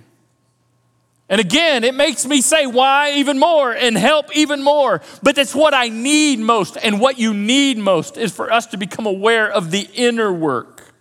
And 1.29 1.41
again, 1.41 1.85
it 1.85 1.95
makes 1.95 2.27
me 2.27 2.41
say 2.41 2.67
why 2.67 3.13
even 3.13 3.39
more 3.39 3.73
and 3.73 3.97
help 3.97 4.35
even 4.37 4.63
more. 4.63 5.01
But 5.23 5.37
that's 5.37 5.55
what 5.55 5.75
I 5.75 5.89
need 5.89 6.41
most. 6.41 6.77
And 6.83 7.01
what 7.01 7.19
you 7.19 7.33
need 7.33 7.79
most 7.79 8.17
is 8.17 8.33
for 8.35 8.53
us 8.53 8.67
to 8.67 8.77
become 8.77 9.07
aware 9.07 9.49
of 9.49 9.71
the 9.71 9.89
inner 9.95 10.33
work. 10.33 10.93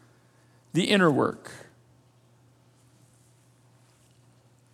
The 0.73 0.83
inner 0.83 1.09
work. 1.09 1.51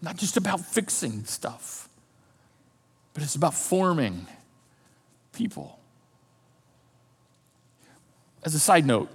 Not 0.01 0.17
just 0.17 0.35
about 0.35 0.59
fixing 0.59 1.23
stuff, 1.23 1.87
but 3.13 3.23
it's 3.23 3.35
about 3.35 3.53
forming 3.53 4.27
people. 5.35 5.79
As 8.43 8.55
a 8.55 8.59
side 8.59 8.85
note, 8.85 9.09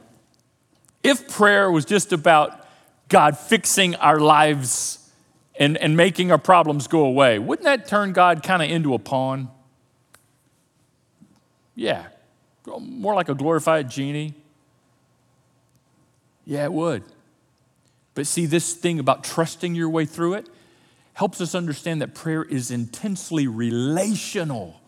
if 1.02 1.28
prayer 1.28 1.70
was 1.70 1.85
just 1.85 2.12
about 2.12 2.66
God 3.09 3.38
fixing 3.38 3.94
our 3.96 4.20
lives 4.20 5.11
and, 5.59 5.76
and 5.78 5.96
making 5.96 6.30
our 6.30 6.38
problems 6.38 6.87
go 6.87 7.04
away, 7.04 7.38
wouldn't 7.38 7.64
that 7.64 7.87
turn 7.87 8.12
God 8.12 8.42
kind 8.42 8.62
of 8.62 8.70
into 8.70 8.94
a 8.94 8.98
pawn? 8.98 9.50
Yeah, 11.74 12.06
more 12.78 13.14
like 13.14 13.28
a 13.28 13.35
glorified 13.35 13.90
genie. 13.90 14.35
Yeah, 16.44 16.64
it 16.64 16.72
would. 16.72 17.04
But 18.14 18.26
see, 18.26 18.46
this 18.46 18.74
thing 18.74 18.98
about 18.98 19.24
trusting 19.24 19.74
your 19.74 19.88
way 19.88 20.04
through 20.04 20.35
it 20.35 20.48
helps 21.14 21.40
us 21.40 21.54
understand 21.54 22.02
that 22.02 22.14
prayer 22.14 22.42
is 22.42 22.70
intensely 22.70 23.46
relational. 23.46 24.79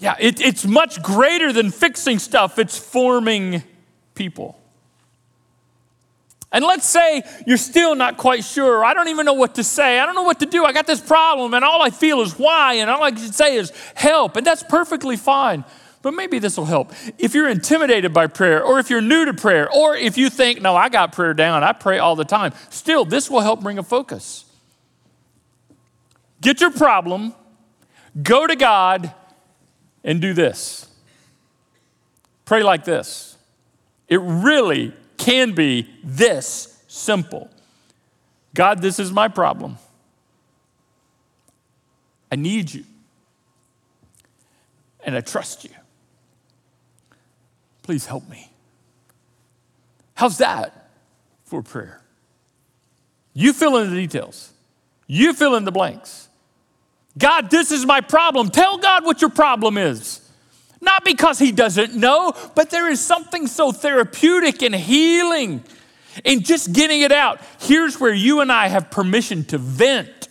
Yeah, 0.00 0.16
it, 0.18 0.40
it's 0.40 0.66
much 0.66 1.02
greater 1.02 1.52
than 1.52 1.70
fixing 1.70 2.18
stuff, 2.18 2.58
it's 2.58 2.78
forming 2.78 3.62
people. 4.14 4.56
And 6.52 6.64
let's 6.64 6.88
say 6.88 7.22
you're 7.46 7.56
still 7.56 7.94
not 7.94 8.16
quite 8.16 8.42
sure. 8.42 8.84
I 8.84 8.92
don't 8.92 9.08
even 9.08 9.24
know 9.24 9.34
what 9.34 9.54
to 9.54 9.62
say. 9.62 10.00
I 10.00 10.06
don't 10.06 10.16
know 10.16 10.24
what 10.24 10.40
to 10.40 10.46
do. 10.46 10.64
I 10.64 10.72
got 10.72 10.86
this 10.86 11.00
problem, 11.00 11.54
and 11.54 11.64
all 11.64 11.80
I 11.80 11.90
feel 11.90 12.22
is 12.22 12.32
why, 12.38 12.74
and 12.74 12.90
all 12.90 13.02
I 13.02 13.10
can 13.12 13.32
say 13.32 13.54
is 13.54 13.72
help. 13.94 14.36
And 14.36 14.44
that's 14.44 14.64
perfectly 14.64 15.16
fine. 15.16 15.64
But 16.02 16.14
maybe 16.14 16.38
this 16.38 16.56
will 16.56 16.64
help. 16.64 16.92
If 17.18 17.34
you're 17.34 17.48
intimidated 17.48 18.14
by 18.14 18.26
prayer, 18.26 18.64
or 18.64 18.78
if 18.78 18.88
you're 18.88 19.02
new 19.02 19.26
to 19.26 19.34
prayer, 19.34 19.70
or 19.70 19.94
if 19.94 20.16
you 20.16 20.30
think, 20.30 20.62
no, 20.62 20.74
I 20.74 20.88
got 20.88 21.12
prayer 21.12 21.34
down, 21.34 21.62
I 21.62 21.72
pray 21.72 21.98
all 21.98 22.16
the 22.16 22.24
time, 22.24 22.52
still, 22.70 23.04
this 23.04 23.30
will 23.30 23.42
help 23.42 23.60
bring 23.60 23.78
a 23.78 23.82
focus. 23.82 24.46
Get 26.40 26.62
your 26.62 26.70
problem, 26.70 27.34
go 28.22 28.46
to 28.46 28.56
God, 28.56 29.12
and 30.04 30.20
do 30.20 30.32
this. 30.32 30.88
Pray 32.44 32.62
like 32.62 32.84
this. 32.84 33.36
It 34.08 34.20
really 34.20 34.92
can 35.16 35.54
be 35.54 35.88
this 36.02 36.82
simple 36.88 37.50
God, 38.52 38.82
this 38.82 38.98
is 38.98 39.12
my 39.12 39.28
problem. 39.28 39.78
I 42.32 42.36
need 42.36 42.72
you. 42.72 42.84
And 45.04 45.16
I 45.16 45.20
trust 45.20 45.64
you. 45.64 45.70
Please 47.82 48.06
help 48.06 48.28
me. 48.28 48.50
How's 50.14 50.38
that 50.38 50.90
for 51.44 51.62
prayer? 51.62 52.02
You 53.32 53.52
fill 53.52 53.76
in 53.78 53.90
the 53.90 53.96
details, 53.96 54.52
you 55.06 55.32
fill 55.32 55.54
in 55.54 55.64
the 55.64 55.72
blanks. 55.72 56.28
God, 57.20 57.50
this 57.50 57.70
is 57.70 57.86
my 57.86 58.00
problem. 58.00 58.50
Tell 58.50 58.78
God 58.78 59.04
what 59.04 59.20
your 59.20 59.30
problem 59.30 59.78
is. 59.78 60.20
Not 60.80 61.04
because 61.04 61.38
he 61.38 61.52
doesn't 61.52 61.94
know, 61.94 62.32
but 62.54 62.70
there 62.70 62.90
is 62.90 63.00
something 63.00 63.46
so 63.46 63.70
therapeutic 63.70 64.62
and 64.62 64.74
healing 64.74 65.62
in 66.24 66.40
just 66.42 66.72
getting 66.72 67.02
it 67.02 67.12
out. 67.12 67.40
Here's 67.60 68.00
where 68.00 68.14
you 68.14 68.40
and 68.40 68.50
I 68.50 68.68
have 68.68 68.90
permission 68.90 69.44
to 69.46 69.58
vent 69.58 70.28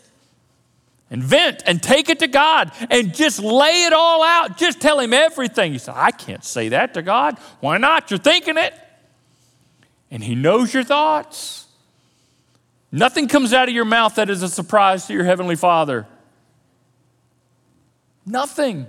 and 1.11 1.23
vent 1.23 1.63
and 1.65 1.81
take 1.81 2.09
it 2.09 2.19
to 2.19 2.27
God 2.27 2.71
and 2.89 3.13
just 3.13 3.39
lay 3.39 3.83
it 3.83 3.93
all 3.93 4.23
out. 4.23 4.57
Just 4.57 4.81
tell 4.81 4.99
Him 4.99 5.13
everything. 5.13 5.73
You 5.73 5.79
say, 5.79 5.93
I 5.95 6.11
can't 6.11 6.43
say 6.43 6.69
that 6.69 6.95
to 6.95 7.01
God. 7.01 7.37
Why 7.59 7.77
not? 7.77 8.09
You're 8.09 8.19
thinking 8.19 8.57
it. 8.57 8.73
And 10.11 10.23
He 10.23 10.33
knows 10.35 10.73
your 10.73 10.83
thoughts. 10.83 11.67
Nothing 12.91 13.27
comes 13.27 13.53
out 13.53 13.69
of 13.69 13.75
your 13.75 13.85
mouth 13.85 14.15
that 14.15 14.31
is 14.31 14.41
a 14.41 14.49
surprise 14.49 15.05
to 15.07 15.13
your 15.13 15.23
Heavenly 15.23 15.55
Father. 15.55 16.07
Nothing. 18.29 18.85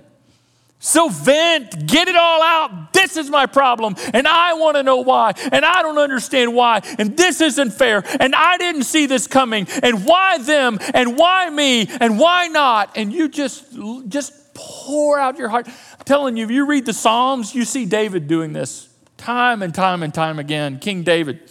So 0.83 1.09
vent, 1.09 1.87
get 1.87 2.07
it 2.07 2.15
all 2.15 2.41
out. 2.41 2.91
This 2.93 3.15
is 3.15 3.29
my 3.29 3.45
problem, 3.45 3.95
and 4.13 4.27
I 4.27 4.53
want 4.53 4.77
to 4.77 4.83
know 4.83 4.97
why, 4.97 5.33
and 5.51 5.63
I 5.63 5.83
don't 5.83 5.99
understand 5.99 6.55
why, 6.55 6.81
and 6.97 7.15
this 7.15 7.39
isn't 7.39 7.71
fair, 7.71 8.03
and 8.19 8.33
I 8.33 8.57
didn't 8.57 8.83
see 8.83 9.05
this 9.05 9.27
coming, 9.27 9.67
and 9.83 10.05
why 10.05 10.39
them, 10.39 10.79
and 10.95 11.17
why 11.17 11.49
me, 11.49 11.87
and 11.87 12.17
why 12.17 12.47
not? 12.47 12.97
And 12.97 13.13
you 13.13 13.29
just 13.29 13.65
just 14.07 14.33
pour 14.55 15.19
out 15.19 15.37
your 15.37 15.49
heart. 15.49 15.67
I'm 15.67 16.05
telling 16.05 16.35
you, 16.35 16.45
if 16.45 16.51
you 16.51 16.65
read 16.65 16.85
the 16.87 16.93
Psalms, 16.93 17.53
you 17.53 17.63
see 17.63 17.85
David 17.85 18.27
doing 18.27 18.53
this 18.53 18.89
time 19.17 19.61
and 19.61 19.73
time 19.73 20.01
and 20.01 20.13
time 20.13 20.39
again. 20.39 20.79
King 20.79 21.03
David 21.03 21.41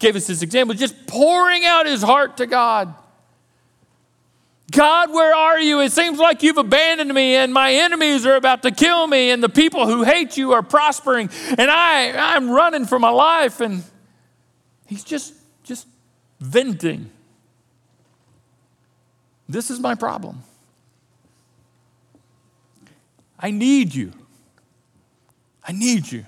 gave 0.00 0.16
us 0.16 0.26
this 0.26 0.42
example, 0.42 0.74
just 0.74 1.06
pouring 1.06 1.64
out 1.64 1.86
his 1.86 2.02
heart 2.02 2.36
to 2.38 2.46
God. 2.46 2.94
God, 4.72 5.12
where 5.12 5.34
are 5.34 5.60
you? 5.60 5.80
It 5.80 5.92
seems 5.92 6.18
like 6.18 6.42
you've 6.42 6.56
abandoned 6.56 7.12
me, 7.12 7.36
and 7.36 7.52
my 7.52 7.72
enemies 7.74 8.26
are 8.26 8.36
about 8.36 8.62
to 8.62 8.70
kill 8.70 9.06
me, 9.06 9.30
and 9.30 9.42
the 9.42 9.48
people 9.48 9.86
who 9.86 10.02
hate 10.02 10.36
you 10.36 10.52
are 10.52 10.62
prospering, 10.62 11.30
and 11.58 11.70
I, 11.70 12.34
I'm 12.34 12.50
running 12.50 12.86
for 12.86 12.98
my 12.98 13.10
life. 13.10 13.60
And 13.60 13.84
he's 14.86 15.04
just, 15.04 15.34
just 15.62 15.86
venting. 16.40 17.10
This 19.48 19.70
is 19.70 19.78
my 19.78 19.94
problem. 19.94 20.42
I 23.38 23.50
need 23.50 23.94
you. 23.94 24.12
I 25.66 25.72
need 25.72 26.10
you. 26.10 26.24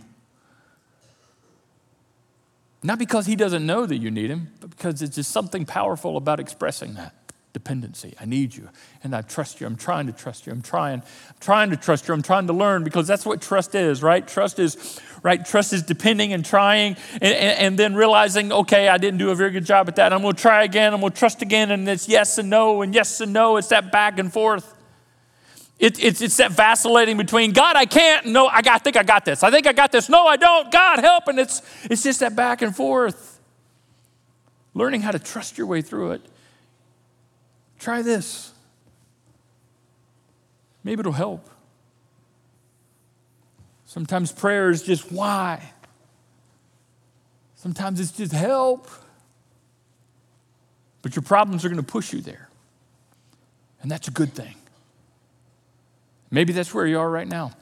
Not 2.82 2.98
because 2.98 3.24
he 3.24 3.36
doesn't 3.36 3.64
know 3.64 3.86
that 3.86 3.96
you 3.96 4.10
need 4.10 4.30
him, 4.30 4.52
but 4.60 4.68
because 4.68 5.00
it's 5.00 5.16
just 5.16 5.30
something 5.30 5.64
powerful 5.64 6.18
about 6.18 6.38
expressing 6.38 6.94
that. 6.94 7.14
Dependency. 7.54 8.14
I 8.20 8.26
need 8.26 8.54
you. 8.54 8.68
And 9.02 9.16
I 9.16 9.22
trust 9.22 9.60
you. 9.60 9.66
I'm 9.66 9.76
trying 9.76 10.06
to 10.08 10.12
trust 10.12 10.46
you. 10.46 10.52
I'm 10.52 10.60
trying, 10.60 11.00
I'm 11.00 11.36
trying 11.40 11.70
to 11.70 11.76
trust 11.76 12.06
you. 12.06 12.12
I'm 12.12 12.22
trying 12.22 12.48
to 12.48 12.52
learn 12.52 12.84
because 12.84 13.06
that's 13.06 13.24
what 13.24 13.40
trust 13.40 13.74
is, 13.74 14.02
right? 14.02 14.26
Trust 14.26 14.58
is, 14.58 15.00
right? 15.22 15.42
Trust 15.42 15.72
is 15.72 15.82
depending 15.82 16.34
and 16.34 16.44
trying 16.44 16.96
and, 17.12 17.22
and, 17.22 17.58
and 17.58 17.78
then 17.78 17.94
realizing, 17.94 18.52
okay, 18.52 18.88
I 18.88 18.98
didn't 18.98 19.18
do 19.18 19.30
a 19.30 19.34
very 19.34 19.52
good 19.52 19.64
job 19.64 19.88
at 19.88 19.96
that. 19.96 20.12
I'm 20.12 20.20
going 20.20 20.34
to 20.34 20.42
try 20.42 20.64
again. 20.64 20.92
I'm 20.92 21.00
going 21.00 21.12
to 21.12 21.18
trust 21.18 21.40
again. 21.40 21.70
And 21.70 21.88
it's 21.88 22.08
yes 22.08 22.36
and 22.36 22.50
no 22.50 22.82
and 22.82 22.94
yes 22.94 23.20
and 23.22 23.32
no. 23.32 23.56
It's 23.56 23.68
that 23.68 23.90
back 23.90 24.18
and 24.18 24.30
forth. 24.30 24.74
It, 25.78 26.02
it's, 26.02 26.20
it's 26.20 26.36
that 26.36 26.52
vacillating 26.52 27.16
between 27.16 27.52
God, 27.52 27.76
I 27.76 27.84
can't, 27.84 28.26
no, 28.26 28.46
I, 28.46 28.62
got, 28.62 28.74
I 28.74 28.78
think 28.78 28.96
I 28.96 29.02
got 29.02 29.24
this. 29.24 29.42
I 29.42 29.50
think 29.50 29.66
I 29.66 29.72
got 29.72 29.90
this. 29.90 30.08
No, 30.08 30.26
I 30.26 30.36
don't. 30.36 30.70
God, 30.70 30.98
help. 31.00 31.28
And 31.28 31.38
it's, 31.38 31.62
it's 31.84 32.02
just 32.02 32.20
that 32.20 32.34
back 32.34 32.62
and 32.62 32.74
forth. 32.74 33.40
Learning 34.72 35.02
how 35.02 35.12
to 35.12 35.18
trust 35.20 35.56
your 35.56 35.68
way 35.68 35.82
through 35.82 36.12
it. 36.12 36.22
Try 37.84 38.00
this. 38.00 38.50
Maybe 40.82 41.00
it'll 41.00 41.12
help. 41.12 41.50
Sometimes 43.84 44.32
prayer 44.32 44.70
is 44.70 44.82
just 44.82 45.12
why. 45.12 45.62
Sometimes 47.56 48.00
it's 48.00 48.12
just 48.12 48.32
help. 48.32 48.88
But 51.02 51.14
your 51.14 51.24
problems 51.24 51.62
are 51.66 51.68
going 51.68 51.76
to 51.76 51.82
push 51.82 52.14
you 52.14 52.22
there. 52.22 52.48
And 53.82 53.90
that's 53.90 54.08
a 54.08 54.12
good 54.12 54.32
thing. 54.32 54.54
Maybe 56.30 56.54
that's 56.54 56.72
where 56.72 56.86
you 56.86 56.98
are 56.98 57.10
right 57.10 57.28
now. 57.28 57.52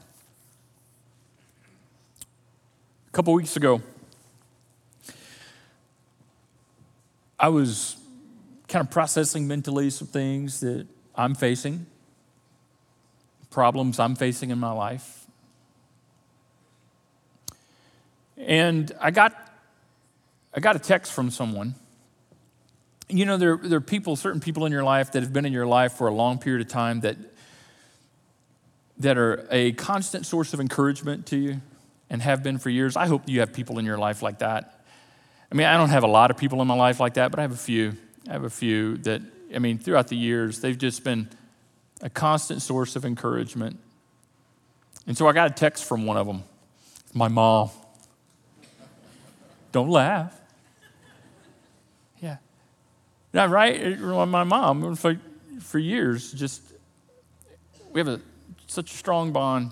A 3.09 3.11
couple 3.11 3.33
weeks 3.33 3.57
ago, 3.57 3.81
I 7.37 7.49
was 7.49 7.97
kind 8.73 8.83
of 8.87 8.91
processing 8.91 9.47
mentally 9.47 9.91
some 9.91 10.07
things 10.07 10.61
that 10.61 10.87
I'm 11.13 11.35
facing, 11.35 11.85
problems 13.51 13.99
I'm 13.99 14.15
facing 14.15 14.49
in 14.49 14.57
my 14.57 14.71
life. 14.71 15.27
And 18.35 18.91
I 18.99 19.11
got, 19.11 19.35
I 20.55 20.59
got 20.59 20.75
a 20.75 20.79
text 20.79 21.13
from 21.13 21.29
someone. 21.29 21.75
You 23.09 23.25
know, 23.25 23.37
there, 23.37 23.57
there 23.57 23.77
are 23.77 23.81
people, 23.81 24.15
certain 24.15 24.41
people 24.41 24.65
in 24.65 24.71
your 24.71 24.83
life 24.83 25.11
that 25.11 25.21
have 25.21 25.31
been 25.31 25.45
in 25.45 25.53
your 25.53 25.67
life 25.67 25.93
for 25.93 26.07
a 26.07 26.13
long 26.13 26.39
period 26.39 26.65
of 26.65 26.67
time 26.67 27.01
that 27.01 27.17
that 28.97 29.17
are 29.19 29.47
a 29.51 29.73
constant 29.73 30.25
source 30.25 30.53
of 30.53 30.59
encouragement 30.59 31.27
to 31.27 31.37
you 31.37 31.61
and 32.09 32.23
have 32.23 32.41
been 32.41 32.57
for 32.57 32.71
years. 32.71 32.95
I 32.95 33.05
hope 33.05 33.23
you 33.27 33.39
have 33.41 33.53
people 33.53 33.77
in 33.77 33.85
your 33.85 33.97
life 33.97 34.23
like 34.23 34.39
that. 34.39 34.83
I 35.51 35.55
mean, 35.55 35.67
I 35.67 35.77
don't 35.77 35.89
have 35.89 36.03
a 36.03 36.07
lot 36.07 36.31
of 36.31 36.37
people 36.37 36.59
in 36.61 36.67
my 36.67 36.75
life 36.75 36.99
like 36.99 37.15
that, 37.15 37.29
but 37.29 37.39
I 37.39 37.43
have 37.43 37.51
a 37.51 37.55
few. 37.55 37.97
I 38.27 38.33
have 38.33 38.43
a 38.43 38.49
few 38.49 38.97
that, 38.99 39.21
I 39.53 39.59
mean, 39.59 39.77
throughout 39.77 40.07
the 40.07 40.15
years, 40.15 40.59
they've 40.61 40.77
just 40.77 41.03
been 41.03 41.29
a 42.01 42.09
constant 42.09 42.61
source 42.61 42.95
of 42.95 43.05
encouragement. 43.05 43.79
And 45.07 45.17
so 45.17 45.27
I 45.27 45.33
got 45.33 45.51
a 45.51 45.53
text 45.53 45.85
from 45.85 46.05
one 46.05 46.17
of 46.17 46.27
them, 46.27 46.43
my 47.13 47.27
mom. 47.27 47.69
Don't 49.71 49.89
laugh. 49.89 50.39
Yeah. 52.21 52.37
Yeah, 53.33 53.45
right? 53.45 53.99
My 53.99 54.43
mom, 54.43 54.95
for, 54.95 55.19
for 55.59 55.79
years, 55.79 56.31
just, 56.31 56.61
we 57.91 57.99
have 57.99 58.07
a 58.07 58.21
such 58.73 58.91
a 58.91 58.97
strong 58.97 59.31
bond. 59.31 59.71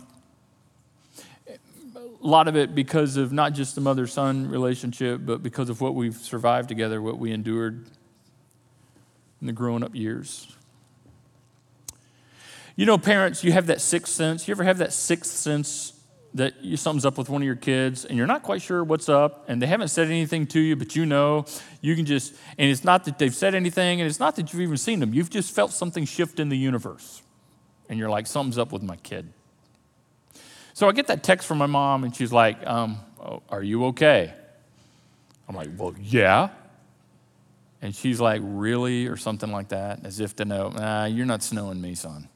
A 1.49 1.99
lot 2.19 2.47
of 2.47 2.55
it 2.55 2.75
because 2.75 3.17
of 3.17 3.33
not 3.33 3.53
just 3.53 3.73
the 3.73 3.81
mother 3.81 4.05
son 4.05 4.47
relationship, 4.47 5.21
but 5.23 5.41
because 5.41 5.69
of 5.69 5.81
what 5.81 5.95
we've 5.95 6.15
survived 6.15 6.69
together, 6.69 7.01
what 7.01 7.17
we 7.17 7.31
endured 7.31 7.87
in 9.41 9.47
the 9.47 9.54
growing 9.54 9.84
up 9.84 9.95
years. 9.95 10.56
You 12.75 12.86
know, 12.86 12.97
parents, 12.97 13.43
you 13.43 13.51
have 13.51 13.67
that 13.67 13.82
sixth 13.82 14.13
sense. 14.13 14.47
You 14.47 14.54
ever 14.54 14.63
have 14.63 14.77
that 14.77 14.93
sixth 14.93 15.32
sense 15.32 15.93
that 16.34 16.63
you, 16.63 16.77
something's 16.77 17.06
up 17.06 17.17
with 17.17 17.27
one 17.27 17.41
of 17.41 17.45
your 17.45 17.56
kids 17.56 18.06
and 18.06 18.17
you're 18.17 18.27
not 18.27 18.43
quite 18.43 18.62
sure 18.62 18.84
what's 18.84 19.10
up 19.10 19.43
and 19.49 19.62
they 19.62 19.67
haven't 19.67 19.89
said 19.89 20.08
anything 20.08 20.47
to 20.47 20.60
you, 20.60 20.77
but 20.77 20.95
you 20.95 21.06
know, 21.06 21.45
you 21.82 21.95
can 21.95 22.06
just, 22.06 22.34
and 22.58 22.71
it's 22.71 22.86
not 22.86 23.04
that 23.04 23.19
they've 23.19 23.36
said 23.36 23.54
anything 23.54 23.99
and 23.99 24.10
it's 24.10 24.19
not 24.19 24.38
that 24.38 24.54
you've 24.54 24.62
even 24.62 24.77
seen 24.77 25.01
them. 25.01 25.13
You've 25.13 25.30
just 25.30 25.54
felt 25.54 25.73
something 25.73 26.06
shift 26.06 26.39
in 26.39 26.47
the 26.47 26.58
universe 26.58 27.21
and 27.89 27.99
you're 27.99 28.10
like, 28.10 28.27
something's 28.27 28.58
up 28.58 28.71
with 28.71 28.82
my 28.82 28.95
kid. 28.95 29.34
So 30.73 30.88
I 30.88 30.93
get 30.93 31.08
that 31.08 31.23
text 31.23 31.47
from 31.47 31.58
my 31.58 31.65
mom, 31.65 32.04
and 32.06 32.15
she's 32.15 32.32
like, 32.32 32.65
um, 32.65 32.97
oh, 33.19 33.43
Are 33.49 33.62
you 33.62 33.86
okay? 33.88 34.34
I'm 35.47 35.56
like, 35.56 35.69
Well, 35.77 35.93
yeah. 35.99 36.49
And 37.82 37.96
she's 37.96 38.20
like, 38.20 38.41
Really? 38.44 39.08
Or 39.08 39.17
something 39.17 39.52
like 39.52 39.70
that, 39.70 40.06
as 40.06 40.20
if 40.20 40.36
to 40.38 40.46
know, 40.46 40.70
Nah, 40.70 41.06
you're 41.06 41.26
not 41.26 41.44
snowing 41.44 41.82
me, 41.82 41.96
son. 41.96 42.30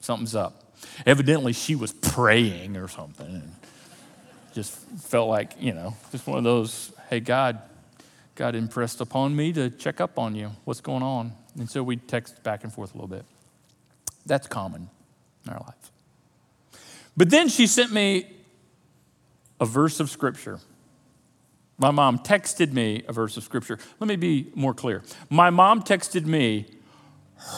Something's 0.00 0.34
up. 0.34 0.76
Evidently, 1.06 1.52
she 1.52 1.74
was 1.74 1.92
praying 1.92 2.76
or 2.76 2.88
something, 2.88 3.26
and 3.26 3.52
just 4.54 4.72
felt 5.00 5.28
like, 5.28 5.52
you 5.58 5.72
know, 5.72 5.96
just 6.12 6.26
one 6.26 6.38
of 6.38 6.44
those, 6.44 6.92
Hey, 7.08 7.20
God, 7.20 7.60
God 8.34 8.54
impressed 8.54 9.00
upon 9.00 9.34
me 9.34 9.52
to 9.52 9.70
check 9.70 10.00
up 10.00 10.18
on 10.18 10.34
you. 10.34 10.50
What's 10.64 10.80
going 10.80 11.02
on? 11.02 11.32
And 11.58 11.70
so 11.70 11.82
we 11.82 11.96
text 11.96 12.42
back 12.42 12.64
and 12.64 12.72
forth 12.72 12.92
a 12.94 12.96
little 12.96 13.08
bit. 13.08 13.24
That's 14.26 14.46
common 14.46 14.90
in 15.46 15.52
our 15.52 15.60
lives. 15.60 15.90
But 17.16 17.30
then 17.30 17.48
she 17.48 17.66
sent 17.66 17.92
me 17.92 18.26
a 19.60 19.66
verse 19.66 20.00
of 20.00 20.10
scripture. 20.10 20.58
My 21.76 21.90
mom 21.90 22.18
texted 22.18 22.72
me 22.72 23.02
a 23.08 23.12
verse 23.12 23.36
of 23.36 23.42
scripture. 23.42 23.78
Let 23.98 24.08
me 24.08 24.16
be 24.16 24.52
more 24.54 24.74
clear. 24.74 25.02
My 25.28 25.50
mom 25.50 25.82
texted 25.82 26.24
me 26.24 26.66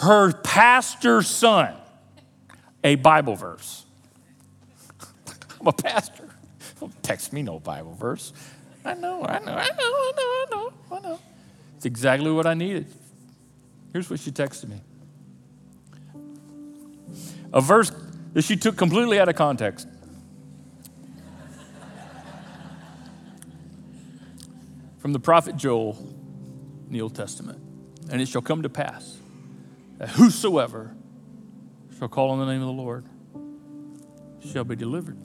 her 0.00 0.32
pastor's 0.32 1.28
son 1.28 1.74
a 2.82 2.94
Bible 2.94 3.34
verse. 3.34 3.84
I'm 5.60 5.66
a 5.66 5.72
pastor. 5.72 6.28
Don't 6.80 7.02
text 7.02 7.32
me 7.32 7.42
no 7.42 7.58
Bible 7.58 7.94
verse. 7.94 8.32
I 8.84 8.94
know, 8.94 9.24
I 9.24 9.40
know, 9.40 9.52
I 9.52 9.66
know, 9.66 9.74
I 9.80 10.12
know, 10.16 10.22
I 10.22 10.46
know, 10.50 10.72
I 10.92 11.00
know. 11.00 11.20
It's 11.76 11.84
exactly 11.84 12.30
what 12.30 12.46
I 12.46 12.54
needed. 12.54 12.86
Here's 13.92 14.08
what 14.08 14.20
she 14.20 14.30
texted 14.30 14.68
me 14.68 14.80
a 17.52 17.60
verse 17.60 17.90
that 18.34 18.42
she 18.42 18.56
took 18.56 18.76
completely 18.76 19.18
out 19.18 19.28
of 19.28 19.34
context. 19.34 19.88
From 25.06 25.12
the 25.12 25.20
prophet 25.20 25.56
Joel 25.56 25.96
in 26.88 26.92
the 26.92 27.00
Old 27.00 27.14
Testament. 27.14 27.60
And 28.10 28.20
it 28.20 28.26
shall 28.26 28.42
come 28.42 28.64
to 28.64 28.68
pass 28.68 29.16
that 29.98 30.08
whosoever 30.08 30.96
shall 31.96 32.08
call 32.08 32.30
on 32.30 32.40
the 32.40 32.46
name 32.46 32.60
of 32.60 32.66
the 32.66 32.72
Lord 32.72 33.04
shall 34.52 34.64
be 34.64 34.74
delivered. 34.74 35.16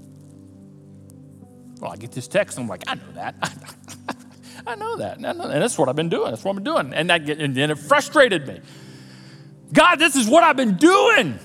Well, 1.80 1.92
I 1.92 1.96
get 1.96 2.12
this 2.12 2.28
text, 2.28 2.60
and 2.60 2.66
I'm 2.66 2.70
like, 2.70 2.84
I 2.88 2.94
know 2.94 3.12
that. 3.16 3.36
I 4.68 4.76
know 4.76 4.98
that. 4.98 5.18
And 5.18 5.40
that's 5.40 5.80
what 5.80 5.90
I've 5.90 5.96
been 5.96 6.10
doing. 6.10 6.30
That's 6.30 6.44
what 6.44 6.52
I've 6.52 6.64
been 6.64 6.74
doing. 6.76 6.94
And, 6.94 7.10
that, 7.10 7.28
and 7.28 7.56
then 7.56 7.72
it 7.72 7.80
frustrated 7.80 8.46
me. 8.46 8.60
God, 9.74 9.96
this 9.96 10.16
is 10.16 10.28
what 10.28 10.44
I've 10.44 10.58
been 10.58 10.78
doing 10.78 11.40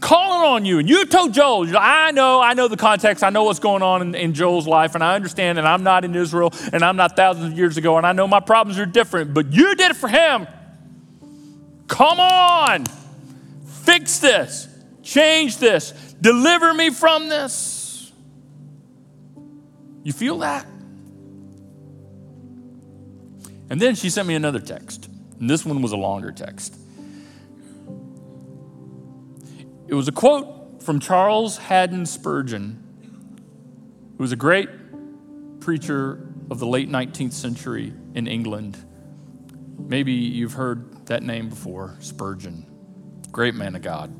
calling 0.00 0.42
on 0.42 0.64
you. 0.64 0.78
And 0.78 0.88
you 0.88 1.04
told 1.06 1.34
Joel, 1.34 1.76
I 1.76 2.10
know, 2.10 2.40
I 2.40 2.54
know 2.54 2.68
the 2.68 2.76
context. 2.76 3.22
I 3.22 3.30
know 3.30 3.44
what's 3.44 3.58
going 3.58 3.82
on 3.82 4.02
in, 4.02 4.14
in, 4.14 4.34
Joel's 4.34 4.66
life, 4.66 4.94
and 4.94 5.04
I 5.04 5.14
understand 5.14 5.58
that 5.58 5.66
I'm 5.66 5.82
not 5.82 6.04
in 6.04 6.14
Israel 6.14 6.52
and 6.72 6.82
I'm 6.82 6.96
not 6.96 7.16
thousands 7.16 7.52
of 7.52 7.58
years 7.58 7.76
ago, 7.76 7.96
and 7.98 8.06
I 8.06 8.12
know 8.12 8.26
my 8.26 8.40
problems 8.40 8.78
are 8.78 8.86
different, 8.86 9.34
but 9.34 9.52
you 9.52 9.74
did 9.74 9.90
it 9.92 9.96
for 9.96 10.08
him. 10.08 10.46
Come 11.86 12.20
on. 12.20 12.84
Fix 13.66 14.18
this. 14.18 14.68
Change 15.02 15.58
this. 15.58 15.92
Deliver 16.20 16.72
me 16.72 16.90
from 16.90 17.28
this. 17.28 18.12
You 20.02 20.12
feel 20.12 20.38
that? 20.38 20.66
And 23.68 23.80
then 23.80 23.94
she 23.94 24.10
sent 24.10 24.26
me 24.26 24.34
another 24.34 24.60
text. 24.60 25.08
And 25.38 25.48
this 25.48 25.64
one 25.64 25.80
was 25.82 25.92
a 25.92 25.96
longer 25.96 26.32
text. 26.32 26.79
It 29.90 29.94
was 29.94 30.06
a 30.06 30.12
quote 30.12 30.84
from 30.84 31.00
Charles 31.00 31.58
Haddon 31.58 32.06
Spurgeon, 32.06 32.80
who 34.16 34.22
was 34.22 34.30
a 34.30 34.36
great 34.36 34.68
preacher 35.58 36.32
of 36.48 36.60
the 36.60 36.66
late 36.66 36.88
19th 36.88 37.32
century 37.32 37.92
in 38.14 38.28
England. 38.28 38.78
Maybe 39.80 40.12
you've 40.12 40.52
heard 40.52 41.06
that 41.06 41.24
name 41.24 41.48
before 41.48 41.96
Spurgeon, 41.98 42.66
great 43.32 43.56
man 43.56 43.74
of 43.74 43.82
God, 43.82 44.14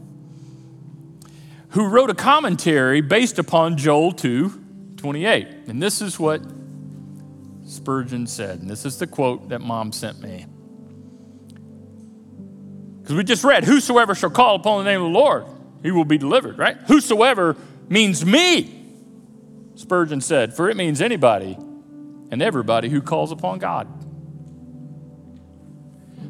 who 1.68 1.86
wrote 1.86 2.10
a 2.10 2.14
commentary 2.14 3.00
based 3.00 3.38
upon 3.38 3.76
Joel 3.76 4.10
2 4.10 4.64
28. 4.96 5.46
And 5.68 5.80
this 5.80 6.02
is 6.02 6.18
what 6.18 6.42
Spurgeon 7.64 8.26
said, 8.26 8.58
and 8.58 8.68
this 8.68 8.84
is 8.84 8.98
the 8.98 9.06
quote 9.06 9.50
that 9.50 9.60
mom 9.60 9.92
sent 9.92 10.20
me. 10.20 10.46
Because 13.00 13.14
we 13.14 13.22
just 13.22 13.44
read, 13.44 13.62
Whosoever 13.62 14.16
shall 14.16 14.30
call 14.30 14.56
upon 14.56 14.84
the 14.84 14.90
name 14.90 15.00
of 15.00 15.12
the 15.12 15.16
Lord 15.16 15.46
he 15.82 15.90
will 15.90 16.04
be 16.04 16.18
delivered, 16.18 16.58
right? 16.58 16.76
Whosoever 16.86 17.56
means 17.88 18.24
me, 18.24 18.76
Spurgeon 19.74 20.20
said, 20.20 20.54
for 20.54 20.68
it 20.68 20.76
means 20.76 21.00
anybody 21.00 21.56
and 22.30 22.42
everybody 22.42 22.88
who 22.88 23.00
calls 23.00 23.32
upon 23.32 23.58
God. 23.58 23.88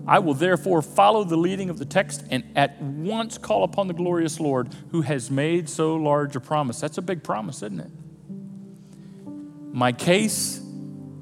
I 0.06 0.18
will 0.18 0.34
therefore 0.34 0.82
follow 0.82 1.24
the 1.24 1.36
leading 1.36 1.70
of 1.70 1.78
the 1.78 1.84
text 1.84 2.24
and 2.30 2.44
at 2.56 2.80
once 2.80 3.38
call 3.38 3.64
upon 3.64 3.86
the 3.86 3.94
glorious 3.94 4.40
Lord 4.40 4.74
who 4.90 5.02
has 5.02 5.30
made 5.30 5.68
so 5.68 5.96
large 5.96 6.34
a 6.36 6.40
promise. 6.40 6.80
That's 6.80 6.98
a 6.98 7.02
big 7.02 7.22
promise, 7.22 7.56
isn't 7.58 7.80
it? 7.80 7.90
My 9.72 9.92
case 9.92 10.60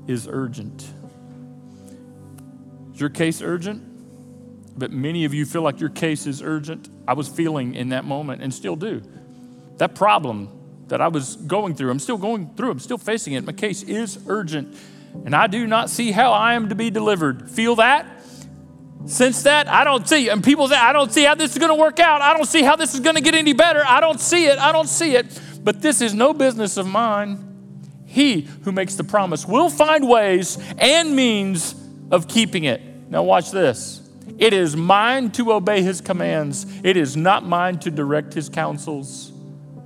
is 0.06 0.26
urgent. 0.30 0.86
Is 2.94 3.00
your 3.00 3.10
case 3.10 3.42
urgent? 3.42 3.87
But 4.78 4.92
many 4.92 5.24
of 5.24 5.34
you 5.34 5.44
feel 5.44 5.62
like 5.62 5.80
your 5.80 5.90
case 5.90 6.26
is 6.26 6.40
urgent. 6.40 6.88
I 7.06 7.14
was 7.14 7.28
feeling 7.28 7.74
in 7.74 7.88
that 7.88 8.04
moment 8.04 8.42
and 8.42 8.54
still 8.54 8.76
do. 8.76 9.02
That 9.78 9.94
problem 9.94 10.50
that 10.86 11.00
I 11.00 11.08
was 11.08 11.36
going 11.36 11.74
through, 11.74 11.90
I'm 11.90 11.98
still 11.98 12.16
going 12.16 12.54
through, 12.54 12.70
I'm 12.70 12.78
still 12.78 12.98
facing 12.98 13.32
it. 13.34 13.44
My 13.44 13.52
case 13.52 13.82
is 13.82 14.18
urgent, 14.28 14.76
and 15.24 15.34
I 15.34 15.48
do 15.48 15.66
not 15.66 15.90
see 15.90 16.12
how 16.12 16.32
I 16.32 16.54
am 16.54 16.68
to 16.68 16.74
be 16.74 16.90
delivered. 16.90 17.50
Feel 17.50 17.76
that? 17.76 18.06
Since 19.06 19.42
that, 19.44 19.68
I 19.68 19.84
don't 19.84 20.08
see. 20.08 20.28
And 20.28 20.42
people 20.42 20.68
say, 20.68 20.76
I 20.76 20.92
don't 20.92 21.12
see 21.12 21.24
how 21.24 21.34
this 21.34 21.52
is 21.52 21.58
going 21.58 21.70
to 21.70 21.80
work 21.80 21.98
out. 21.98 22.20
I 22.20 22.34
don't 22.36 22.46
see 22.46 22.62
how 22.62 22.76
this 22.76 22.94
is 22.94 23.00
going 23.00 23.16
to 23.16 23.22
get 23.22 23.34
any 23.34 23.52
better. 23.52 23.82
I 23.86 24.00
don't 24.00 24.20
see 24.20 24.46
it. 24.46 24.58
I 24.58 24.72
don't 24.72 24.88
see 24.88 25.14
it. 25.14 25.40
But 25.62 25.82
this 25.82 26.00
is 26.00 26.14
no 26.14 26.32
business 26.32 26.76
of 26.76 26.86
mine. 26.86 27.44
He 28.06 28.42
who 28.62 28.72
makes 28.72 28.94
the 28.94 29.04
promise 29.04 29.46
will 29.46 29.70
find 29.70 30.08
ways 30.08 30.58
and 30.78 31.14
means 31.14 31.74
of 32.10 32.28
keeping 32.28 32.64
it. 32.64 32.80
Now, 33.10 33.22
watch 33.22 33.50
this. 33.50 34.07
It 34.38 34.52
is 34.52 34.76
mine 34.76 35.32
to 35.32 35.52
obey 35.52 35.82
his 35.82 36.00
commands, 36.00 36.66
it 36.84 36.96
is 36.96 37.16
not 37.16 37.44
mine 37.44 37.78
to 37.80 37.90
direct 37.90 38.34
his 38.34 38.48
counsels. 38.48 39.32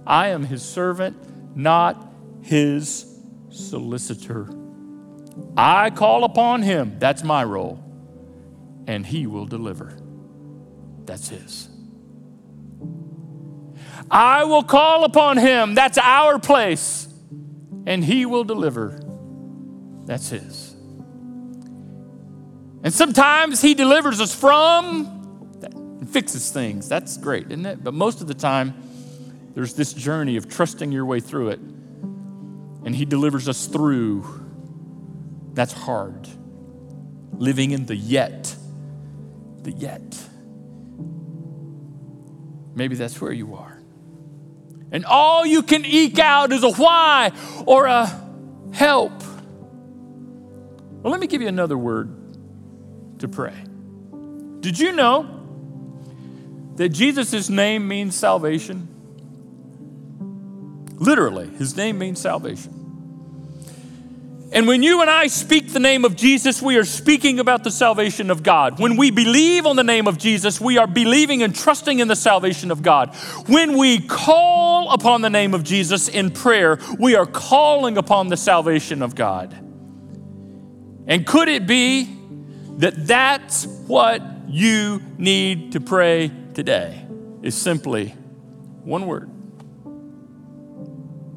I 0.06 0.28
am 0.28 0.44
his 0.44 0.62
servant, 0.62 1.56
not 1.56 2.12
his 2.42 3.06
solicitor. 3.50 4.48
I 5.56 5.90
call 5.90 6.24
upon 6.24 6.62
him. 6.62 6.98
That's 6.98 7.22
my 7.22 7.44
role 7.44 7.82
and 8.86 9.06
he 9.06 9.26
will 9.26 9.46
deliver. 9.46 9.96
That's 11.04 11.28
his. 11.28 11.68
I 14.10 14.44
will 14.44 14.62
call 14.62 15.04
upon 15.04 15.38
him. 15.38 15.74
That's 15.74 15.98
our 15.98 16.38
place. 16.38 17.08
And 17.86 18.04
he 18.04 18.26
will 18.26 18.44
deliver. 18.44 19.00
That's 20.04 20.28
his. 20.28 20.61
And 22.82 22.92
sometimes 22.92 23.60
he 23.60 23.74
delivers 23.74 24.20
us 24.20 24.34
from 24.34 25.06
and 25.62 26.08
fixes 26.08 26.50
things. 26.50 26.88
That's 26.88 27.16
great, 27.16 27.46
isn't 27.46 27.66
it? 27.66 27.84
But 27.84 27.94
most 27.94 28.20
of 28.20 28.26
the 28.26 28.34
time, 28.34 28.74
there's 29.54 29.74
this 29.74 29.92
journey 29.92 30.36
of 30.36 30.48
trusting 30.48 30.90
your 30.90 31.04
way 31.04 31.20
through 31.20 31.50
it. 31.50 31.60
And 32.84 32.94
he 32.94 33.04
delivers 33.04 33.48
us 33.48 33.66
through. 33.66 34.24
That's 35.54 35.72
hard. 35.72 36.28
Living 37.34 37.70
in 37.70 37.86
the 37.86 37.96
yet 37.96 38.56
the 39.62 39.72
yet. 39.72 40.18
Maybe 42.74 42.96
that's 42.96 43.20
where 43.20 43.32
you 43.32 43.54
are. 43.54 43.80
And 44.90 45.04
all 45.06 45.46
you 45.46 45.62
can 45.62 45.84
eke 45.84 46.18
out 46.18 46.52
is 46.52 46.62
a 46.64 46.72
why 46.72 47.32
or 47.66 47.86
a 47.86 48.06
help. 48.72 49.12
Well, 51.02 51.10
let 51.10 51.20
me 51.20 51.26
give 51.26 51.42
you 51.42 51.48
another 51.48 51.78
word 51.78 52.14
to 53.22 53.28
pray. 53.28 53.54
Did 54.60 54.78
you 54.78 54.92
know 54.92 55.40
that 56.76 56.90
Jesus' 56.90 57.48
name 57.48 57.88
means 57.88 58.14
salvation? 58.14 58.88
Literally, 60.98 61.48
his 61.48 61.76
name 61.76 61.98
means 61.98 62.20
salvation. 62.20 62.78
And 64.52 64.66
when 64.66 64.82
you 64.82 65.00
and 65.00 65.08
I 65.08 65.28
speak 65.28 65.72
the 65.72 65.80
name 65.80 66.04
of 66.04 66.14
Jesus, 66.14 66.60
we 66.60 66.76
are 66.76 66.84
speaking 66.84 67.38
about 67.38 67.64
the 67.64 67.70
salvation 67.70 68.30
of 68.30 68.42
God. 68.42 68.78
When 68.78 68.96
we 68.96 69.10
believe 69.10 69.66
on 69.66 69.76
the 69.76 69.84
name 69.84 70.06
of 70.06 70.18
Jesus, 70.18 70.60
we 70.60 70.76
are 70.76 70.86
believing 70.86 71.42
and 71.42 71.54
trusting 71.54 72.00
in 72.00 72.08
the 72.08 72.16
salvation 72.16 72.70
of 72.70 72.82
God. 72.82 73.14
When 73.46 73.78
we 73.78 74.00
call 74.00 74.92
upon 74.92 75.22
the 75.22 75.30
name 75.30 75.54
of 75.54 75.64
Jesus 75.64 76.08
in 76.08 76.32
prayer, 76.32 76.78
we 76.98 77.14
are 77.14 77.26
calling 77.26 77.96
upon 77.96 78.28
the 78.28 78.36
salvation 78.36 79.00
of 79.00 79.14
God. 79.14 79.54
And 81.06 81.26
could 81.26 81.48
it 81.48 81.66
be 81.66 82.21
that 82.78 83.06
that's 83.06 83.66
what 83.66 84.22
you 84.48 85.02
need 85.18 85.72
to 85.72 85.80
pray 85.80 86.30
today? 86.54 87.06
Is 87.42 87.56
simply 87.56 88.08
one 88.84 89.06
word. 89.06 89.30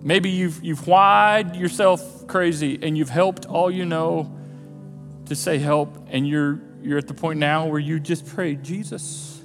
Maybe 0.02 0.30
you've, 0.30 0.64
you've 0.64 0.86
whyed 0.86 1.56
yourself 1.56 2.28
crazy 2.28 2.78
and 2.82 2.96
you've 2.96 3.10
helped 3.10 3.48
all 3.48 3.72
you 3.72 3.86
know 3.86 4.32
to 5.26 5.36
say 5.36 5.58
help, 5.58 6.08
and 6.12 6.28
you're, 6.28 6.62
you're 6.84 7.00
at 7.00 7.08
the 7.08 7.14
point 7.16 7.40
now 7.40 7.66
where 7.66 7.80
you 7.80 8.00
just 8.00 8.28
pray, 8.28 8.56
Jesus, 8.56 9.42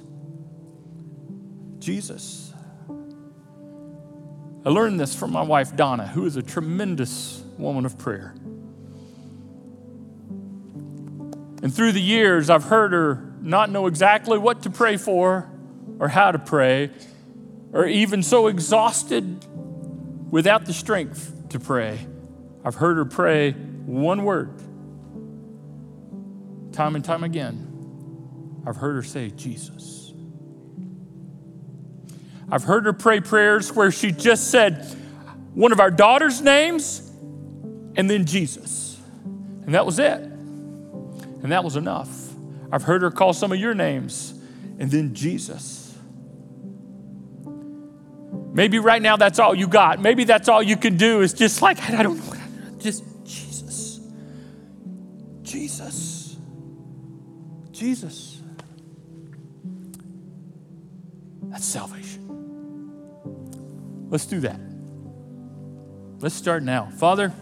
Jesus. 1.79 2.53
I 4.63 4.69
learned 4.69 4.99
this 4.99 5.15
from 5.15 5.31
my 5.31 5.41
wife, 5.41 5.75
Donna, 5.75 6.05
who 6.05 6.25
is 6.25 6.35
a 6.35 6.43
tremendous 6.43 7.43
woman 7.57 7.85
of 7.87 7.97
prayer. 7.97 8.35
And 11.61 11.73
through 11.73 11.91
the 11.91 12.01
years, 12.01 12.49
I've 12.49 12.63
heard 12.65 12.91
her 12.91 13.33
not 13.41 13.69
know 13.69 13.87
exactly 13.87 14.37
what 14.37 14.63
to 14.63 14.69
pray 14.69 14.97
for 14.97 15.49
or 15.99 16.07
how 16.07 16.31
to 16.31 16.39
pray, 16.39 16.89
or 17.73 17.85
even 17.85 18.23
so 18.23 18.47
exhausted 18.47 19.45
without 20.31 20.65
the 20.65 20.73
strength 20.73 21.49
to 21.49 21.59
pray. 21.59 21.99
I've 22.65 22.75
heard 22.75 22.97
her 22.97 23.05
pray 23.05 23.51
one 23.51 24.23
word 24.23 24.57
time 26.71 26.95
and 26.95 27.03
time 27.03 27.23
again. 27.23 28.63
I've 28.65 28.77
heard 28.77 28.95
her 28.95 29.03
say, 29.03 29.29
Jesus. 29.29 30.13
I've 32.49 32.63
heard 32.63 32.85
her 32.85 32.93
pray 32.93 33.19
prayers 33.21 33.73
where 33.73 33.91
she 33.91 34.11
just 34.11 34.49
said 34.49 34.85
one 35.53 35.71
of 35.71 35.79
our 35.79 35.91
daughter's 35.91 36.41
names 36.41 37.11
and 37.95 38.09
then 38.09 38.25
Jesus. 38.25 38.99
And 39.65 39.75
that 39.75 39.85
was 39.85 39.99
it. 39.99 40.30
And 41.43 41.51
that 41.51 41.63
was 41.63 41.75
enough. 41.75 42.09
I've 42.71 42.83
heard 42.83 43.01
her 43.01 43.11
call 43.11 43.33
some 43.33 43.51
of 43.51 43.59
your 43.59 43.73
names 43.73 44.33
and 44.79 44.89
then 44.89 45.13
Jesus. 45.13 45.97
Maybe 48.53 48.79
right 48.79 49.01
now 49.01 49.17
that's 49.17 49.39
all 49.39 49.55
you 49.55 49.67
got. 49.67 50.01
Maybe 50.01 50.23
that's 50.23 50.49
all 50.49 50.61
you 50.61 50.77
can 50.77 50.97
do 50.97 51.21
is 51.21 51.33
just 51.33 51.61
like, 51.61 51.81
I 51.89 52.03
don't 52.03 52.17
know 52.17 52.35
just 52.81 53.03
Jesus. 53.23 53.99
Jesus. 55.43 56.37
Jesus. 57.71 58.41
That's 61.43 61.65
salvation. 61.65 62.27
Let's 64.09 64.25
do 64.25 64.39
that. 64.41 64.59
Let's 66.19 66.35
start 66.35 66.63
now. 66.63 66.91
Father, 66.97 67.33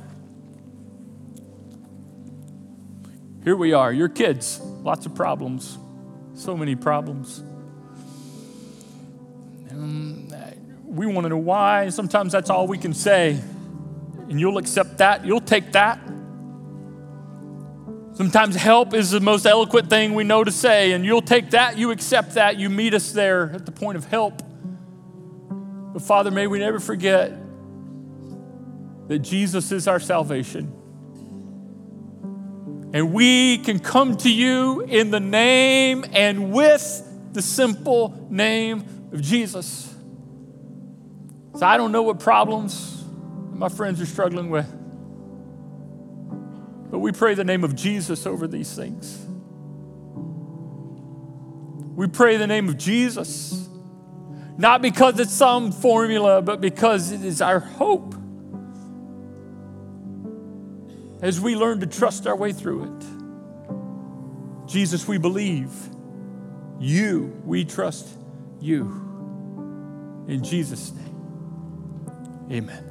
here 3.43 3.55
we 3.55 3.73
are, 3.73 3.91
your 3.91 4.09
kids, 4.09 4.59
lots 4.61 5.05
of 5.05 5.15
problems, 5.15 5.77
so 6.33 6.55
many 6.57 6.75
problems. 6.75 7.39
And 9.69 10.33
we 10.85 11.05
want 11.05 11.25
to 11.25 11.29
know 11.29 11.37
why. 11.37 11.89
Sometimes 11.89 12.31
that's 12.31 12.49
all 12.49 12.67
we 12.67 12.77
can 12.77 12.93
say 12.93 13.39
and 14.29 14.39
you'll 14.39 14.59
accept 14.59 14.99
that, 14.99 15.25
you'll 15.25 15.41
take 15.41 15.71
that. 15.71 15.99
Sometimes 18.13 18.55
help 18.55 18.93
is 18.93 19.09
the 19.09 19.19
most 19.19 19.45
eloquent 19.45 19.89
thing 19.89 20.13
we 20.13 20.23
know 20.23 20.43
to 20.43 20.51
say, 20.51 20.91
and 20.91 21.03
you'll 21.03 21.21
take 21.21 21.49
that, 21.51 21.77
you 21.77 21.89
accept 21.89 22.35
that, 22.35 22.57
you 22.57 22.69
meet 22.69 22.93
us 22.93 23.11
there 23.11 23.49
at 23.53 23.65
the 23.65 23.71
point 23.71 23.97
of 23.97 24.05
help. 24.05 24.43
But 25.93 26.03
Father, 26.03 26.29
may 26.29 26.45
we 26.45 26.59
never 26.59 26.79
forget 26.79 27.33
that 29.07 29.19
Jesus 29.19 29.71
is 29.71 29.87
our 29.87 29.99
salvation. 29.99 30.71
And 32.91 33.13
we 33.13 33.59
can 33.59 33.79
come 33.79 34.17
to 34.17 34.31
you 34.31 34.81
in 34.81 35.11
the 35.11 35.19
name 35.19 36.05
and 36.11 36.51
with 36.51 37.05
the 37.33 37.41
simple 37.41 38.27
name 38.29 39.09
of 39.11 39.21
Jesus. 39.21 39.93
So 41.55 41.65
I 41.65 41.77
don't 41.77 41.91
know 41.91 42.03
what 42.03 42.19
problems 42.19 43.03
my 43.53 43.69
friends 43.69 44.01
are 44.01 44.05
struggling 44.05 44.49
with. 44.49 44.67
But 46.89 46.99
we 46.99 47.11
pray 47.11 47.35
the 47.35 47.43
name 47.43 47.63
of 47.63 47.75
Jesus 47.75 48.25
over 48.25 48.47
these 48.47 48.73
things. 48.75 49.25
We 51.95 52.07
pray 52.07 52.37
the 52.37 52.47
name 52.47 52.69
of 52.69 52.77
Jesus, 52.77 53.67
not 54.57 54.81
because 54.81 55.19
it's 55.19 55.33
some 55.33 55.71
formula, 55.71 56.41
but 56.41 56.61
because 56.61 57.11
it 57.11 57.23
is 57.23 57.41
our 57.41 57.59
hope 57.59 58.15
as 61.21 61.39
we 61.39 61.55
learn 61.55 61.79
to 61.81 61.87
trust 61.87 62.27
our 62.27 62.35
way 62.35 62.53
through 62.53 62.83
it. 62.83 64.67
Jesus, 64.67 65.07
we 65.07 65.17
believe. 65.17 65.71
You, 66.79 67.41
we 67.43 67.65
trust 67.65 68.07
you. 68.61 68.83
In 70.27 70.43
Jesus' 70.43 70.93
name, 70.93 72.47
amen. 72.51 72.88